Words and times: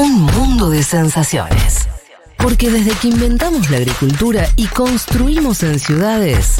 Un 0.00 0.22
mundo 0.22 0.70
de 0.70 0.82
sensaciones. 0.82 1.86
Porque 2.38 2.70
desde 2.70 2.92
que 2.92 3.08
inventamos 3.08 3.68
la 3.68 3.76
agricultura 3.76 4.48
y 4.56 4.66
construimos 4.68 5.62
en 5.62 5.78
ciudades, 5.78 6.58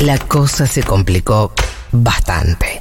la 0.00 0.18
cosa 0.18 0.66
se 0.66 0.82
complicó 0.82 1.54
bastante. 1.92 2.80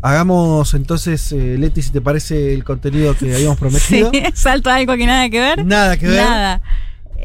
Hagamos 0.00 0.72
entonces, 0.72 1.32
eh, 1.32 1.56
Leti, 1.58 1.82
si 1.82 1.90
te 1.90 2.00
parece 2.00 2.54
el 2.54 2.64
contenido 2.64 3.14
que 3.14 3.34
habíamos 3.34 3.58
prometido. 3.58 4.10
Sí, 4.10 4.22
salto 4.34 4.70
algo 4.70 4.96
que 4.96 5.04
nada 5.04 5.28
que 5.28 5.38
ver. 5.38 5.66
Nada 5.66 5.98
que 5.98 6.06
ver. 6.06 6.16
Nada. 6.16 6.62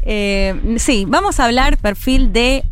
Eh, 0.04 0.74
sí, 0.76 1.06
vamos 1.08 1.40
a 1.40 1.46
hablar 1.46 1.78
perfil 1.78 2.34
de 2.34 2.64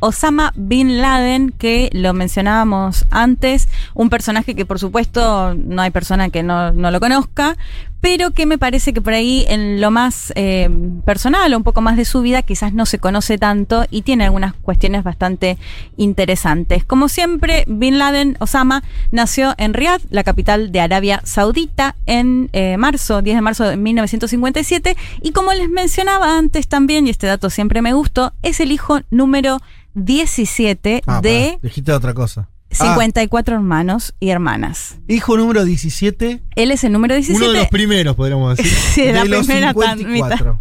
Osama 0.00 0.52
Bin 0.56 0.98
Laden, 0.98 1.50
que 1.50 1.90
lo 1.92 2.12
mencionábamos 2.12 3.06
antes, 3.10 3.68
un 3.94 4.10
personaje 4.10 4.54
que 4.54 4.66
por 4.66 4.78
supuesto 4.78 5.54
no 5.54 5.82
hay 5.82 5.90
persona 5.90 6.30
que 6.30 6.42
no, 6.42 6.72
no 6.72 6.90
lo 6.90 7.00
conozca, 7.00 7.56
pero 8.00 8.30
que 8.30 8.46
me 8.46 8.58
parece 8.58 8.92
que 8.92 9.00
por 9.00 9.12
ahí 9.12 9.44
en 9.48 9.80
lo 9.80 9.90
más 9.90 10.32
eh, 10.36 10.68
personal 11.04 11.52
o 11.52 11.56
un 11.56 11.64
poco 11.64 11.80
más 11.80 11.96
de 11.96 12.04
su 12.04 12.22
vida 12.22 12.42
quizás 12.42 12.72
no 12.72 12.86
se 12.86 12.98
conoce 12.98 13.38
tanto 13.38 13.84
y 13.90 14.02
tiene 14.02 14.24
algunas 14.24 14.54
cuestiones 14.54 15.04
bastante 15.04 15.58
interesantes. 15.96 16.84
Como 16.84 17.08
siempre, 17.08 17.64
Bin 17.66 17.98
Laden, 17.98 18.36
Osama, 18.40 18.82
nació 19.10 19.54
en 19.58 19.74
Riyadh, 19.74 20.02
la 20.10 20.24
capital 20.24 20.72
de 20.72 20.80
Arabia 20.80 21.20
Saudita, 21.24 21.96
en 22.06 22.50
eh, 22.52 22.76
marzo, 22.76 23.22
10 23.22 23.36
de 23.36 23.42
marzo 23.42 23.64
de 23.64 23.76
1957 23.76 24.96
y 25.22 25.32
como 25.32 25.52
les 25.52 25.68
mencionaba 25.68 26.38
antes 26.38 26.68
también, 26.68 27.06
y 27.06 27.10
este 27.10 27.26
dato 27.26 27.50
siempre 27.50 27.82
me 27.82 27.92
gustó, 27.92 28.32
es 28.42 28.60
el 28.60 28.72
hijo 28.72 29.00
número 29.10 29.58
17 29.94 31.02
Ah, 31.06 31.20
de 31.20 31.58
dijiste 31.62 31.92
otra 31.92 32.14
cosa. 32.14 32.48
54 32.70 33.54
hermanos 33.56 34.14
y 34.20 34.28
hermanas. 34.30 34.96
Hijo 35.08 35.36
número 35.36 35.64
17, 35.64 36.42
Él 36.54 36.70
es 36.70 36.84
el 36.84 36.92
número 36.92 37.14
17. 37.14 37.42
Uno 37.44 37.52
de 37.52 37.58
los 37.60 37.68
primeros, 37.68 38.14
podríamos 38.16 38.56
decir. 38.56 38.72
Sí, 38.94 39.02
de 39.02 39.12
la 39.12 39.24
los 39.24 39.46
primera 39.46 39.72
tan- 39.74 39.98
54. 39.98 40.60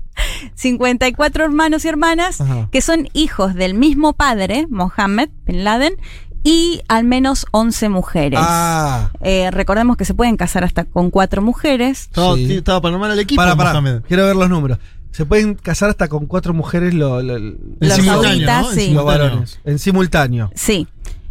54 0.55 1.43
hermanos 1.45 1.85
y 1.85 1.87
hermanas 1.87 2.41
Ajá. 2.41 2.69
que 2.71 2.81
son 2.81 3.09
hijos 3.13 3.53
del 3.55 3.73
mismo 3.73 4.13
padre, 4.13 4.67
Mohammed 4.69 5.29
Bin 5.45 5.63
Laden, 5.63 5.93
y 6.43 6.81
al 6.87 7.03
menos 7.03 7.45
11 7.51 7.89
mujeres. 7.89 8.39
Ah, 8.41 9.11
Eh, 9.21 9.51
recordemos 9.51 9.97
que 9.97 10.05
se 10.05 10.13
pueden 10.13 10.37
casar 10.37 10.63
hasta 10.63 10.85
con 10.85 11.09
cuatro 11.11 11.41
mujeres. 11.41 12.09
Sí. 12.13 12.53
estaba 12.55 12.81
para 12.81 12.95
armar 12.95 13.11
al 13.11 13.19
equipo, 13.19 13.41
para, 13.41 13.55
para. 13.55 13.71
Mohamed. 13.73 14.01
Quiero 14.07 14.25
ver 14.25 14.35
los 14.35 14.49
números. 14.49 14.79
Se 15.11 15.25
pueden 15.25 15.55
casar 15.55 15.89
hasta 15.89 16.07
con 16.07 16.25
cuatro 16.27 16.53
mujeres 16.53 16.93
lo- 16.93 17.21
lo- 17.21 17.37
En 17.37 17.57
Los 17.79 17.93
simultáneo, 17.93 18.47
los 18.61 18.73
simultáneo. 18.75 19.03
varones. 19.05 19.59
En 19.65 19.79
simultáneo. 19.79 20.51
Sí. 20.55 20.87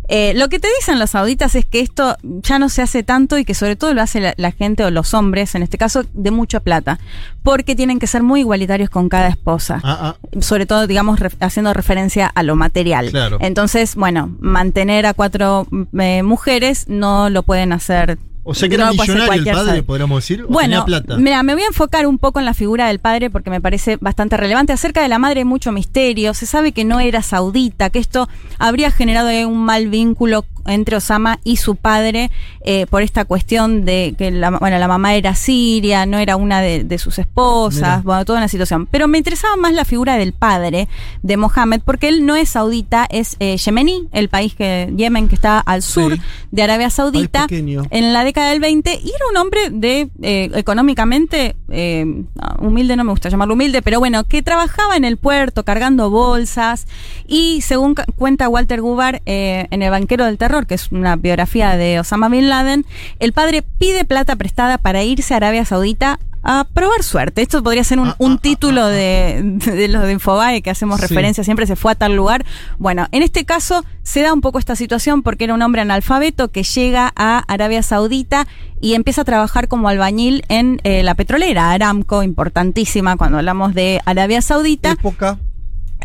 Eh, 0.08 0.32
lo 0.34 0.48
que 0.48 0.58
te 0.58 0.68
dicen 0.78 0.98
los 0.98 1.10
sauditas 1.10 1.54
es 1.54 1.64
que 1.64 1.80
esto 1.80 2.16
ya 2.22 2.58
no 2.58 2.68
se 2.68 2.82
hace 2.82 3.02
tanto 3.02 3.38
y 3.38 3.44
que 3.44 3.54
sobre 3.54 3.76
todo 3.76 3.92
lo 3.94 4.02
hace 4.02 4.20
la, 4.20 4.34
la 4.36 4.52
gente 4.52 4.84
o 4.84 4.90
los 4.90 5.14
hombres, 5.14 5.54
en 5.54 5.62
este 5.62 5.78
caso, 5.78 6.04
de 6.12 6.30
mucha 6.30 6.60
plata, 6.60 6.98
porque 7.42 7.74
tienen 7.74 7.98
que 7.98 8.06
ser 8.06 8.22
muy 8.22 8.40
igualitarios 8.40 8.90
con 8.90 9.08
cada 9.08 9.28
esposa. 9.28 9.80
Ah, 9.82 10.16
ah. 10.22 10.40
sobre 10.40 10.66
todo, 10.66 10.86
digamos, 10.86 11.18
ref- 11.20 11.36
haciendo 11.40 11.72
referencia 11.74 12.26
a 12.26 12.42
lo 12.42 12.56
material. 12.56 13.10
Claro. 13.10 13.38
Entonces, 13.40 13.96
bueno, 13.96 14.34
mantener 14.40 15.06
a 15.06 15.14
cuatro 15.14 15.66
eh, 15.98 16.22
mujeres 16.22 16.86
no 16.88 17.28
lo 17.30 17.42
pueden 17.42 17.72
hacer. 17.72 18.18
O 18.48 18.54
sea 18.54 18.68
que 18.68 18.76
era 18.76 18.92
millonario 18.92 19.32
el 19.32 19.44
padre, 19.44 19.82
podríamos 19.82 20.22
decir. 20.22 20.44
o 20.44 20.48
Bueno, 20.48 20.84
tenía 20.84 20.84
plata. 20.84 21.16
mira, 21.16 21.42
me 21.42 21.54
voy 21.54 21.64
a 21.64 21.66
enfocar 21.66 22.06
un 22.06 22.18
poco 22.18 22.38
en 22.38 22.44
la 22.44 22.54
figura 22.54 22.86
del 22.86 23.00
padre 23.00 23.28
porque 23.28 23.50
me 23.50 23.60
parece 23.60 23.96
bastante 24.00 24.36
relevante. 24.36 24.72
Acerca 24.72 25.02
de 25.02 25.08
la 25.08 25.18
madre 25.18 25.40
hay 25.40 25.44
mucho 25.44 25.72
misterio. 25.72 26.32
Se 26.32 26.46
sabe 26.46 26.70
que 26.70 26.84
no 26.84 27.00
era 27.00 27.22
saudita, 27.22 27.90
que 27.90 27.98
esto 27.98 28.28
habría 28.58 28.92
generado 28.92 29.28
un 29.48 29.64
mal 29.64 29.88
vínculo 29.88 30.44
entre 30.66 30.96
Osama 30.96 31.38
y 31.44 31.56
su 31.56 31.76
padre 31.76 32.30
eh, 32.62 32.86
por 32.88 33.02
esta 33.02 33.24
cuestión 33.24 33.84
de 33.84 34.14
que 34.18 34.30
la, 34.30 34.50
bueno, 34.50 34.78
la 34.78 34.88
mamá 34.88 35.14
era 35.14 35.34
siria, 35.34 36.06
no 36.06 36.18
era 36.18 36.36
una 36.36 36.60
de, 36.60 36.84
de 36.84 36.98
sus 36.98 37.18
esposas, 37.18 37.80
Mira. 37.80 38.02
bueno, 38.04 38.24
toda 38.24 38.38
una 38.38 38.48
situación. 38.48 38.86
Pero 38.90 39.08
me 39.08 39.18
interesaba 39.18 39.56
más 39.56 39.72
la 39.74 39.84
figura 39.84 40.16
del 40.16 40.32
padre 40.32 40.88
de 41.22 41.36
Mohammed 41.36 41.80
porque 41.84 42.08
él 42.08 42.26
no 42.26 42.36
es 42.36 42.48
saudita, 42.50 43.06
es 43.10 43.36
eh, 43.40 43.56
yemení, 43.56 44.08
el 44.12 44.28
país 44.28 44.54
que 44.54 44.92
Yemen 44.96 45.28
que 45.28 45.34
está 45.34 45.58
al 45.60 45.82
sur 45.82 46.14
Sí. 46.14 46.20
de 46.52 46.62
Arabia 46.62 46.88
Saudita 46.90 47.46
en 47.90 48.12
la 48.12 48.24
década 48.24 48.50
del 48.50 48.60
20 48.60 48.94
y 49.02 49.08
era 49.08 49.24
un 49.30 49.36
hombre 49.36 49.70
de 49.70 50.08
eh, 50.22 50.50
económicamente 50.54 51.56
eh, 51.68 52.24
humilde 52.60 52.96
no 52.96 53.04
me 53.04 53.10
gusta 53.10 53.28
llamarlo 53.28 53.54
humilde 53.54 53.82
pero 53.82 53.98
bueno 53.98 54.24
que 54.24 54.42
trabajaba 54.42 54.96
en 54.96 55.04
el 55.04 55.16
puerto 55.16 55.64
cargando 55.64 56.10
bolsas 56.10 56.86
y 57.26 57.60
según 57.62 57.94
cuenta 58.16 58.48
Walter 58.48 58.80
Gubar 58.80 59.20
eh, 59.26 59.66
en 59.70 59.82
el 59.82 59.90
banquero 59.90 60.24
del 60.24 60.38
terror 60.38 60.55
que 60.64 60.74
es 60.74 60.90
una 60.92 61.16
biografía 61.16 61.76
de 61.76 62.00
Osama 62.00 62.30
bin 62.30 62.48
Laden 62.48 62.86
el 63.18 63.32
padre 63.34 63.62
pide 63.62 64.06
plata 64.06 64.36
prestada 64.36 64.78
para 64.78 65.02
irse 65.02 65.34
a 65.34 65.36
Arabia 65.36 65.66
Saudita 65.66 66.18
a 66.48 66.64
probar 66.72 67.02
suerte. 67.02 67.42
Esto 67.42 67.60
podría 67.60 67.82
ser 67.82 67.98
un, 67.98 68.08
Ah, 68.10 68.16
un 68.18 68.34
ah, 68.34 68.38
título 68.40 68.82
ah, 68.82 68.86
ah, 68.86 68.90
de, 68.90 69.40
de 69.42 69.88
los 69.88 70.04
de 70.04 70.12
Infobae 70.12 70.62
que 70.62 70.70
hacemos 70.70 71.00
Sí. 71.00 71.06
referencia, 71.08 71.42
siempre 71.42 71.66
se 71.66 71.74
fue 71.74 71.90
a 71.90 71.94
tal 71.96 72.14
lugar. 72.14 72.44
Bueno, 72.78 73.08
en 73.10 73.24
este 73.24 73.44
caso 73.44 73.84
se 74.04 74.22
da 74.22 74.32
un 74.32 74.40
poco 74.40 74.60
esta 74.60 74.76
situación 74.76 75.24
porque 75.24 75.42
era 75.44 75.54
un 75.54 75.62
hombre 75.62 75.80
analfabeto 75.80 76.48
que 76.52 76.62
llega 76.62 77.12
a 77.16 77.42
Arabia 77.48 77.82
Saudita 77.82 78.46
y 78.80 78.94
empieza 78.94 79.22
a 79.22 79.24
trabajar 79.24 79.66
como 79.66 79.88
albañil 79.88 80.44
en 80.48 80.80
eh, 80.84 81.02
la 81.02 81.16
petrolera 81.16 81.72
Aramco, 81.72 82.22
importantísima 82.22 83.16
cuando 83.16 83.38
hablamos 83.38 83.74
de 83.74 84.00
Arabia 84.04 84.40
Saudita. 84.40 84.92
Época. 84.92 85.38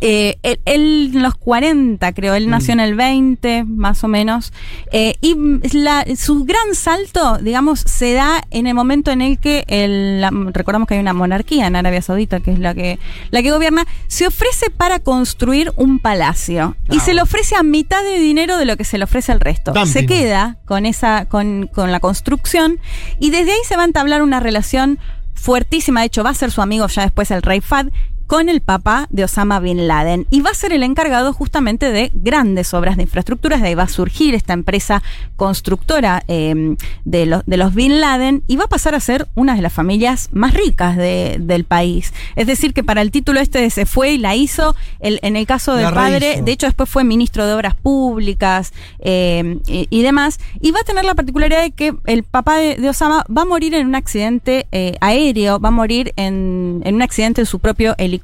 Eh, 0.01 0.37
él, 0.43 0.59
él 0.65 1.11
en 1.13 1.21
los 1.23 1.35
40, 1.35 2.11
creo, 2.13 2.33
él 2.33 2.49
nació 2.49 2.73
en 2.73 2.79
el 2.79 2.95
20, 2.95 3.63
más 3.65 4.03
o 4.03 4.07
menos. 4.07 4.51
Eh, 4.91 5.15
y 5.21 5.35
la- 5.77 6.03
su 6.17 6.43
gran 6.43 6.73
salto, 6.73 7.37
digamos, 7.37 7.79
se 7.81 8.13
da 8.13 8.41
en 8.51 8.65
el 8.67 8.73
momento 8.73 9.11
en 9.11 9.21
el 9.21 9.39
que, 9.39 9.63
el, 9.67 10.19
la- 10.21 10.31
recordamos 10.53 10.87
que 10.87 10.95
hay 10.95 10.99
una 10.99 11.13
monarquía 11.13 11.67
en 11.67 11.75
Arabia 11.75 12.01
Saudita, 12.01 12.39
que 12.39 12.51
es 12.51 12.59
la 12.59 12.73
que, 12.73 12.97
la 13.29 13.41
que 13.43 13.51
gobierna, 13.51 13.85
se 14.07 14.25
ofrece 14.27 14.69
para 14.71 14.99
construir 14.99 15.71
un 15.75 15.99
palacio. 15.99 16.75
Y 16.89 16.97
Ah, 16.97 16.99
se 16.99 17.13
le 17.13 17.21
ofrece 17.21 17.55
a 17.55 17.63
mitad 17.63 18.01
de 18.03 18.19
dinero 18.19 18.57
de 18.57 18.65
lo 18.65 18.77
que 18.77 18.83
se 18.83 18.97
le 18.97 19.03
ofrece 19.03 19.31
al 19.31 19.39
resto. 19.39 19.71
Dumping. 19.71 19.91
Se 19.93 20.05
queda 20.07 20.57
con, 20.65 20.85
esa, 20.85 21.25
con, 21.25 21.67
con 21.67 21.91
la 21.91 21.99
construcción 21.99 22.79
y 23.19 23.29
desde 23.29 23.51
ahí 23.51 23.59
se 23.67 23.75
va 23.75 23.83
a 23.83 23.85
entablar 23.85 24.23
una 24.23 24.39
relación 24.39 24.97
fuertísima. 25.35 26.01
De 26.01 26.07
hecho, 26.07 26.23
va 26.23 26.31
a 26.31 26.33
ser 26.35 26.51
su 26.51 26.61
amigo 26.61 26.87
ya 26.87 27.03
después 27.03 27.31
el 27.31 27.41
rey 27.41 27.61
Fad 27.61 27.87
con 28.31 28.47
el 28.47 28.61
papá 28.61 29.07
de 29.09 29.25
Osama 29.25 29.59
Bin 29.59 29.89
Laden 29.89 30.25
y 30.29 30.39
va 30.39 30.51
a 30.51 30.53
ser 30.53 30.71
el 30.71 30.83
encargado 30.83 31.33
justamente 31.33 31.91
de 31.91 32.11
grandes 32.13 32.73
obras 32.73 32.95
de 32.95 33.03
infraestructuras. 33.03 33.59
De 33.61 33.67
ahí 33.67 33.75
va 33.75 33.83
a 33.83 33.87
surgir 33.89 34.35
esta 34.35 34.53
empresa 34.53 35.03
constructora 35.35 36.23
eh, 36.29 36.77
de, 37.03 37.25
los, 37.25 37.45
de 37.45 37.57
los 37.57 37.75
Bin 37.75 37.99
Laden 37.99 38.41
y 38.47 38.55
va 38.55 38.63
a 38.63 38.67
pasar 38.69 38.95
a 38.95 39.01
ser 39.01 39.27
una 39.35 39.53
de 39.55 39.61
las 39.61 39.73
familias 39.73 40.29
más 40.31 40.53
ricas 40.53 40.95
de- 40.95 41.39
del 41.41 41.65
país. 41.65 42.13
Es 42.37 42.47
decir, 42.47 42.73
que 42.73 42.85
para 42.85 43.01
el 43.01 43.11
título 43.11 43.41
este 43.41 43.69
se 43.69 43.85
fue 43.85 44.13
y 44.13 44.17
la 44.17 44.33
hizo, 44.33 44.77
el- 45.01 45.19
en 45.23 45.35
el 45.35 45.45
caso 45.45 45.73
del 45.75 45.83
La 45.87 45.93
padre, 45.93 46.41
de 46.41 46.51
hecho 46.53 46.67
después 46.67 46.89
fue 46.89 47.03
ministro 47.03 47.45
de 47.45 47.53
Obras 47.53 47.75
Públicas 47.75 48.71
eh, 48.99 49.57
y, 49.67 49.87
y 49.89 50.01
demás, 50.03 50.39
y 50.61 50.71
va 50.71 50.79
a 50.79 50.83
tener 50.85 51.03
la 51.03 51.15
particularidad 51.15 51.63
de 51.63 51.71
que 51.71 51.93
el 52.05 52.23
papá 52.23 52.55
de, 52.59 52.75
de 52.77 52.87
Osama 52.87 53.25
va 53.27 53.41
a 53.41 53.45
morir 53.45 53.73
en 53.73 53.87
un 53.87 53.95
accidente 53.95 54.67
eh, 54.71 54.95
aéreo, 55.01 55.59
va 55.59 55.67
a 55.67 55.71
morir 55.71 56.13
en, 56.15 56.81
en 56.85 56.95
un 56.95 57.01
accidente 57.01 57.41
en 57.41 57.45
su 57.45 57.59
propio 57.59 57.93
helicóptero 57.97 58.20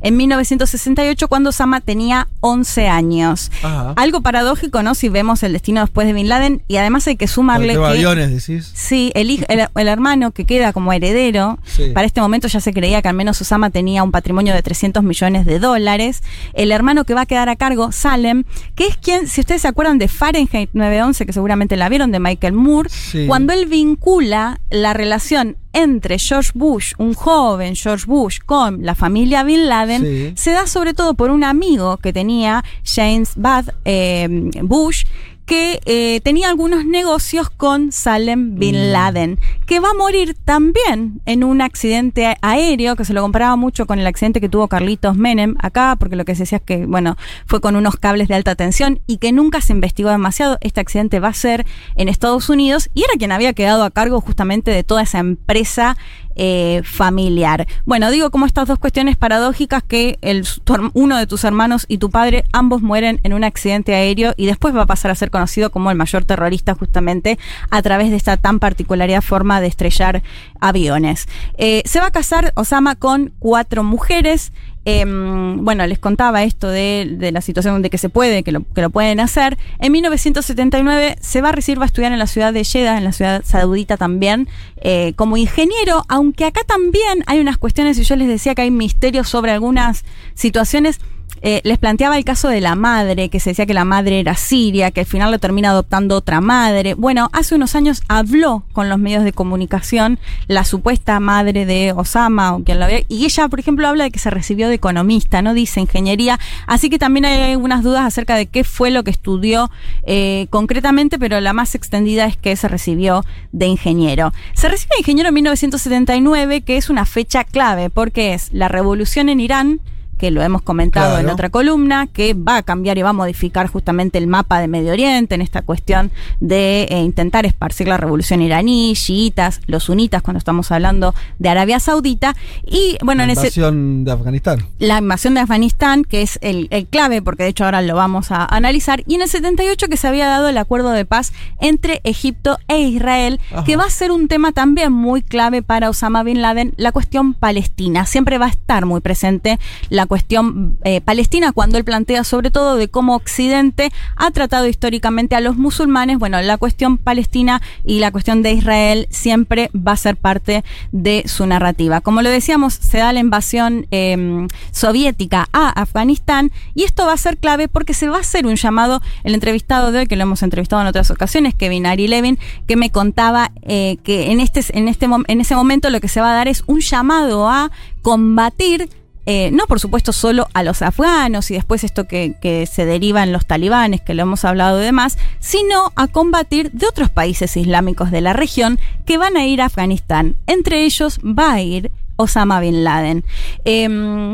en 0.00 0.16
1968 0.16 1.28
cuando 1.28 1.50
Osama 1.50 1.80
tenía 1.80 2.28
11 2.40 2.88
años. 2.88 3.50
Ajá. 3.62 3.92
Algo 3.96 4.20
paradójico, 4.20 4.82
¿no? 4.82 4.94
Si 4.94 5.08
vemos 5.08 5.42
el 5.42 5.52
destino 5.52 5.80
después 5.80 6.06
de 6.06 6.12
Bin 6.12 6.28
Laden, 6.28 6.62
y 6.68 6.76
además 6.76 7.06
hay 7.06 7.16
que 7.16 7.26
sumarle 7.28 7.74
que... 7.74 7.84
aviones, 7.84 8.30
decís. 8.46 8.70
Sí, 8.74 9.10
el, 9.14 9.44
el, 9.48 9.68
el 9.74 9.88
hermano 9.88 10.30
que 10.32 10.44
queda 10.44 10.72
como 10.72 10.92
heredero, 10.92 11.58
Sí. 11.64 11.90
para 11.94 12.06
este 12.06 12.20
momento 12.20 12.48
ya 12.48 12.60
se 12.60 12.72
creía 12.72 13.02
que 13.02 13.08
al 13.08 13.14
menos 13.14 13.40
Osama 13.40 13.70
tenía 13.70 14.02
un 14.02 14.10
patrimonio 14.12 14.54
de 14.54 14.62
300 14.62 15.02
millones 15.02 15.46
de 15.46 15.58
dólares. 15.58 16.22
El 16.54 16.72
hermano 16.72 17.04
que 17.04 17.14
va 17.14 17.22
a 17.22 17.26
quedar 17.26 17.48
a 17.48 17.56
cargo, 17.56 17.92
Salem, 17.92 18.44
que 18.74 18.86
es 18.86 18.96
quien, 18.96 19.28
si 19.28 19.40
ustedes 19.40 19.62
se 19.62 19.68
acuerdan 19.68 19.98
de 19.98 20.08
Fahrenheit 20.08 20.70
911, 20.72 21.26
que 21.26 21.32
seguramente 21.32 21.76
la 21.76 21.88
vieron, 21.88 22.12
de 22.12 22.20
Michael 22.20 22.54
Moore, 22.54 22.88
Sí. 22.90 23.26
cuando 23.26 23.52
él 23.52 23.66
vincula 23.66 24.60
la 24.70 24.92
relación 24.94 25.56
entre 25.82 26.18
George 26.18 26.50
Bush, 26.54 26.92
un 26.98 27.14
joven 27.14 27.74
George 27.76 28.06
Bush, 28.06 28.38
con 28.44 28.84
la 28.84 28.94
familia 28.94 29.42
Bin 29.44 29.68
Laden, 29.68 30.02
Sí. 30.02 30.32
se 30.36 30.50
da 30.52 30.66
sobre 30.66 30.94
todo 30.94 31.14
por 31.14 31.30
un 31.30 31.44
amigo 31.44 31.96
que 31.98 32.12
tenía 32.12 32.62
James 32.84 33.32
Bad 33.36 33.66
eh, 33.84 34.26
Bush, 34.62 35.04
que 35.48 35.80
eh, 35.86 36.20
tenía 36.20 36.50
algunos 36.50 36.84
negocios 36.84 37.48
con 37.48 37.90
Salem 37.90 38.58
Bin 38.58 38.76
Mm. 38.76 38.92
Laden, 38.92 39.40
que 39.66 39.80
va 39.80 39.90
a 39.90 39.94
morir 39.94 40.36
también 40.44 41.22
en 41.24 41.42
un 41.42 41.62
accidente 41.62 42.36
aéreo, 42.42 42.96
que 42.96 43.06
se 43.06 43.14
lo 43.14 43.22
comparaba 43.22 43.56
mucho 43.56 43.86
con 43.86 43.98
el 43.98 44.06
accidente 44.06 44.42
que 44.42 44.50
tuvo 44.50 44.68
Carlitos 44.68 45.16
Menem 45.16 45.54
acá, 45.58 45.96
porque 45.98 46.16
lo 46.16 46.26
que 46.26 46.34
se 46.34 46.42
decía 46.42 46.58
es 46.58 46.64
que, 46.64 46.84
bueno, 46.84 47.16
fue 47.46 47.62
con 47.62 47.76
unos 47.76 47.96
cables 47.96 48.28
de 48.28 48.34
alta 48.34 48.56
tensión 48.56 49.00
y 49.06 49.16
que 49.16 49.32
nunca 49.32 49.62
se 49.62 49.72
investigó 49.72 50.10
demasiado. 50.10 50.58
Este 50.60 50.82
accidente 50.82 51.18
va 51.18 51.28
a 51.28 51.32
ser 51.32 51.64
en 51.96 52.10
Estados 52.10 52.50
Unidos 52.50 52.90
y 52.92 53.04
era 53.04 53.14
quien 53.16 53.32
había 53.32 53.54
quedado 53.54 53.84
a 53.84 53.90
cargo 53.90 54.20
justamente 54.20 54.70
de 54.70 54.84
toda 54.84 55.00
esa 55.00 55.18
empresa 55.18 55.96
eh, 56.38 56.82
familiar. 56.84 57.66
Bueno, 57.84 58.10
digo 58.10 58.30
como 58.30 58.46
estas 58.46 58.68
dos 58.68 58.78
cuestiones 58.78 59.16
paradójicas 59.16 59.82
que 59.82 60.18
el, 60.22 60.46
uno 60.94 61.16
de 61.18 61.26
tus 61.26 61.42
hermanos 61.44 61.84
y 61.88 61.98
tu 61.98 62.10
padre 62.10 62.44
ambos 62.52 62.80
mueren 62.80 63.20
en 63.24 63.34
un 63.34 63.42
accidente 63.42 63.94
aéreo 63.94 64.34
y 64.36 64.46
después 64.46 64.74
va 64.74 64.82
a 64.82 64.86
pasar 64.86 65.10
a 65.10 65.16
ser 65.16 65.30
conocido 65.30 65.70
como 65.70 65.90
el 65.90 65.96
mayor 65.96 66.24
terrorista 66.24 66.74
justamente 66.74 67.38
a 67.70 67.82
través 67.82 68.10
de 68.10 68.16
esta 68.16 68.36
tan 68.36 68.60
particularidad 68.60 69.20
forma 69.20 69.60
de 69.60 69.66
estrellar 69.66 70.22
aviones. 70.60 71.28
Eh, 71.56 71.82
se 71.84 71.98
va 72.00 72.06
a 72.06 72.10
casar 72.12 72.52
Osama 72.54 72.94
con 72.94 73.32
cuatro 73.40 73.82
mujeres. 73.82 74.52
Em, 74.84 75.64
bueno, 75.64 75.86
les 75.86 75.98
contaba 75.98 76.44
esto 76.44 76.68
de, 76.68 77.16
de 77.18 77.32
la 77.32 77.40
situación 77.40 77.82
de 77.82 77.90
que 77.90 77.98
se 77.98 78.08
puede, 78.08 78.42
que 78.42 78.52
lo, 78.52 78.62
que 78.74 78.80
lo 78.80 78.90
pueden 78.90 79.20
hacer. 79.20 79.58
En 79.80 79.92
1979 79.92 81.16
se 81.20 81.40
va 81.42 81.50
a 81.50 81.52
recibir, 81.52 81.78
va 81.78 81.84
a 81.84 81.86
estudiar 81.86 82.12
en 82.12 82.18
la 82.18 82.26
ciudad 82.26 82.52
de 82.52 82.64
Jeddah, 82.64 82.96
en 82.96 83.04
la 83.04 83.12
ciudad 83.12 83.42
saudita 83.44 83.96
también, 83.96 84.48
eh, 84.78 85.12
como 85.16 85.36
ingeniero, 85.36 86.04
aunque 86.08 86.44
acá 86.44 86.62
también 86.66 87.22
hay 87.26 87.40
unas 87.40 87.58
cuestiones, 87.58 87.98
y 87.98 88.04
yo 88.04 88.16
les 88.16 88.28
decía 88.28 88.54
que 88.54 88.62
hay 88.62 88.70
misterios 88.70 89.28
sobre 89.28 89.52
algunas 89.52 90.04
situaciones. 90.34 91.00
Eh, 91.42 91.60
les 91.64 91.78
planteaba 91.78 92.16
el 92.16 92.24
caso 92.24 92.48
de 92.48 92.60
la 92.60 92.74
madre, 92.74 93.28
que 93.28 93.40
se 93.40 93.50
decía 93.50 93.66
que 93.66 93.74
la 93.74 93.84
madre 93.84 94.20
era 94.20 94.34
siria, 94.34 94.90
que 94.90 95.00
al 95.00 95.06
final 95.06 95.30
lo 95.30 95.38
termina 95.38 95.70
adoptando 95.70 96.16
otra 96.16 96.40
madre. 96.40 96.94
Bueno, 96.94 97.30
hace 97.32 97.54
unos 97.54 97.74
años 97.74 98.02
habló 98.08 98.64
con 98.72 98.88
los 98.88 98.98
medios 98.98 99.24
de 99.24 99.32
comunicación 99.32 100.18
la 100.46 100.64
supuesta 100.64 101.20
madre 101.20 101.66
de 101.66 101.92
Osama, 101.92 102.54
o 102.54 102.64
quien 102.64 102.78
lo 102.78 102.84
había, 102.84 103.00
y 103.08 103.24
ella, 103.24 103.48
por 103.48 103.60
ejemplo, 103.60 103.86
habla 103.88 104.04
de 104.04 104.10
que 104.10 104.18
se 104.18 104.30
recibió 104.30 104.68
de 104.68 104.74
economista, 104.74 105.42
no 105.42 105.54
dice 105.54 105.80
ingeniería, 105.80 106.38
así 106.66 106.90
que 106.90 106.98
también 106.98 107.24
hay 107.24 107.52
algunas 107.52 107.82
dudas 107.82 108.04
acerca 108.04 108.36
de 108.36 108.46
qué 108.46 108.64
fue 108.64 108.90
lo 108.90 109.04
que 109.04 109.10
estudió 109.10 109.70
eh, 110.04 110.46
concretamente, 110.50 111.18
pero 111.18 111.40
la 111.40 111.52
más 111.52 111.74
extendida 111.74 112.26
es 112.26 112.36
que 112.36 112.56
se 112.56 112.68
recibió 112.68 113.24
de 113.52 113.66
ingeniero. 113.66 114.32
Se 114.54 114.68
recibe 114.68 114.94
de 114.96 115.00
ingeniero 115.00 115.28
en 115.28 115.34
1979, 115.34 116.62
que 116.62 116.76
es 116.76 116.90
una 116.90 117.04
fecha 117.04 117.44
clave, 117.44 117.90
porque 117.90 118.34
es 118.34 118.52
la 118.52 118.68
revolución 118.68 119.28
en 119.28 119.40
Irán, 119.40 119.80
que 120.18 120.30
lo 120.30 120.42
hemos 120.42 120.60
comentado 120.62 121.12
Claro. 121.14 121.26
en 121.28 121.32
otra 121.32 121.48
columna, 121.50 122.06
que 122.06 122.34
va 122.34 122.56
a 122.58 122.62
cambiar 122.62 122.98
y 122.98 123.02
va 123.02 123.10
a 123.10 123.14
modificar 123.14 123.68
justamente 123.68 124.18
el 124.18 124.26
mapa 124.26 124.60
de 124.60 124.68
Medio 124.68 124.92
Oriente 124.92 125.34
en 125.34 125.40
esta 125.40 125.62
cuestión 125.62 126.10
de 126.40 126.82
eh, 126.90 127.00
intentar 127.02 127.46
esparcir 127.46 127.88
la 127.88 127.96
revolución 127.96 128.42
iraní, 128.42 128.92
chiitas, 128.94 129.60
los 129.66 129.84
sunitas, 129.84 130.22
cuando 130.22 130.38
estamos 130.38 130.70
hablando 130.72 131.14
de 131.38 131.48
Arabia 131.48 131.80
Saudita. 131.80 132.34
Y 132.66 132.98
bueno, 133.02 133.18
la 133.20 133.24
en 133.24 133.30
ese, 133.30 133.42
invasión 133.46 134.04
de 134.04 134.12
Afganistán. 134.12 134.66
la 134.78 134.98
invasión 134.98 135.34
de 135.34 135.40
Afganistán, 135.40 136.04
que 136.04 136.22
es 136.22 136.38
el, 136.42 136.68
el 136.70 136.86
clave, 136.86 137.22
porque 137.22 137.44
de 137.44 137.50
hecho 137.50 137.64
ahora 137.64 137.80
lo 137.82 137.94
vamos 137.94 138.30
a 138.32 138.44
analizar, 138.44 139.02
y 139.06 139.14
en 139.14 139.22
el 139.22 139.28
78 139.28 139.86
que 139.88 139.96
se 139.96 140.08
había 140.08 140.26
dado 140.26 140.48
el 140.48 140.58
acuerdo 140.58 140.90
de 140.90 141.04
paz 141.04 141.32
entre 141.60 142.00
Egipto 142.04 142.58
e 142.66 142.80
Israel, 142.80 143.40
Ajá. 143.52 143.64
que 143.64 143.76
va 143.76 143.84
a 143.84 143.90
ser 143.90 144.10
un 144.10 144.26
tema 144.28 144.52
también 144.52 144.92
muy 144.92 145.22
clave 145.22 145.62
para 145.62 145.88
Osama 145.90 146.22
Bin 146.24 146.42
Laden, 146.42 146.74
la 146.76 146.92
cuestión 146.92 147.34
palestina. 147.34 148.04
Siempre 148.06 148.38
va 148.38 148.46
a 148.46 148.50
estar 148.50 148.84
muy 148.86 149.00
presente 149.00 149.58
la 149.90 150.06
cuestión 150.08 150.78
eh, 150.82 151.00
palestina 151.00 151.52
cuando 151.52 151.78
él 151.78 151.84
plantea 151.84 152.24
sobre 152.24 152.50
todo 152.50 152.76
de 152.76 152.88
cómo 152.88 153.14
Occidente 153.14 153.92
ha 154.16 154.30
tratado 154.32 154.66
históricamente 154.66 155.36
a 155.36 155.40
los 155.40 155.56
musulmanes. 155.56 156.18
Bueno, 156.18 156.40
la 156.42 156.58
cuestión 156.58 156.98
palestina 156.98 157.62
y 157.84 158.00
la 158.00 158.10
cuestión 158.10 158.42
de 158.42 158.52
Israel 158.52 159.06
siempre 159.10 159.70
va 159.74 159.92
a 159.92 159.96
ser 159.96 160.16
parte 160.16 160.64
de 160.90 161.24
su 161.26 161.46
narrativa. 161.46 162.00
Como 162.00 162.22
lo 162.22 162.30
decíamos, 162.30 162.74
se 162.74 162.98
da 162.98 163.12
la 163.12 163.20
invasión 163.20 163.86
eh, 163.90 164.48
soviética 164.72 165.48
a 165.52 165.68
Afganistán 165.68 166.50
y 166.74 166.84
esto 166.84 167.06
va 167.06 167.12
a 167.12 167.16
ser 167.16 167.36
clave 167.36 167.68
porque 167.68 167.94
se 167.94 168.08
va 168.08 168.16
a 168.16 168.20
hacer 168.20 168.46
un 168.46 168.56
llamado, 168.56 169.00
el 169.24 169.34
entrevistado 169.34 169.92
de 169.92 170.00
hoy, 170.00 170.06
que 170.06 170.16
lo 170.16 170.22
hemos 170.22 170.42
entrevistado 170.42 170.82
en 170.82 170.88
otras 170.88 171.10
ocasiones, 171.10 171.54
Kevin 171.54 171.86
Ari 171.86 172.08
Levin, 172.08 172.38
que 172.66 172.76
me 172.76 172.90
contaba 172.90 173.52
eh, 173.62 173.98
que 174.02 174.32
en, 174.32 174.40
este, 174.40 174.64
en, 174.76 174.88
este, 174.88 175.06
en 175.06 175.40
ese 175.40 175.54
momento 175.54 175.90
lo 175.90 176.00
que 176.00 176.08
se 176.08 176.20
va 176.20 176.32
a 176.32 176.34
dar 176.34 176.48
es 176.48 176.62
un 176.66 176.80
llamado 176.80 177.48
a 177.48 177.70
combatir 178.02 178.88
eh, 179.30 179.50
no 179.52 179.66
por 179.66 179.78
supuesto 179.78 180.14
solo 180.14 180.48
a 180.54 180.62
los 180.62 180.80
afganos 180.80 181.50
y 181.50 181.54
después 181.54 181.84
esto 181.84 182.08
que, 182.08 182.66
se 182.66 182.86
deriva 182.86 183.22
en 183.22 183.30
los 183.30 183.44
talibanes, 183.44 184.00
que 184.00 184.14
lo 184.14 184.22
hemos 184.22 184.46
hablado 184.46 184.78
de 184.78 184.90
más, 184.90 185.18
sino 185.38 185.92
a 185.96 186.08
combatir 186.08 186.72
de 186.72 186.86
otros 186.86 187.10
países 187.10 187.54
islámicos 187.58 188.10
de 188.10 188.22
la 188.22 188.32
región 188.32 188.78
que 189.04 189.18
van 189.18 189.36
a 189.36 189.44
ir 189.44 189.60
a 189.60 189.66
Afganistán. 189.66 190.36
Entre 190.46 190.86
ellos 190.86 191.18
va 191.18 191.52
a 191.52 191.60
ir 191.60 191.90
Osama 192.16 192.58
Bin 192.60 192.84
Laden. 192.84 193.22
Em, 193.66 194.32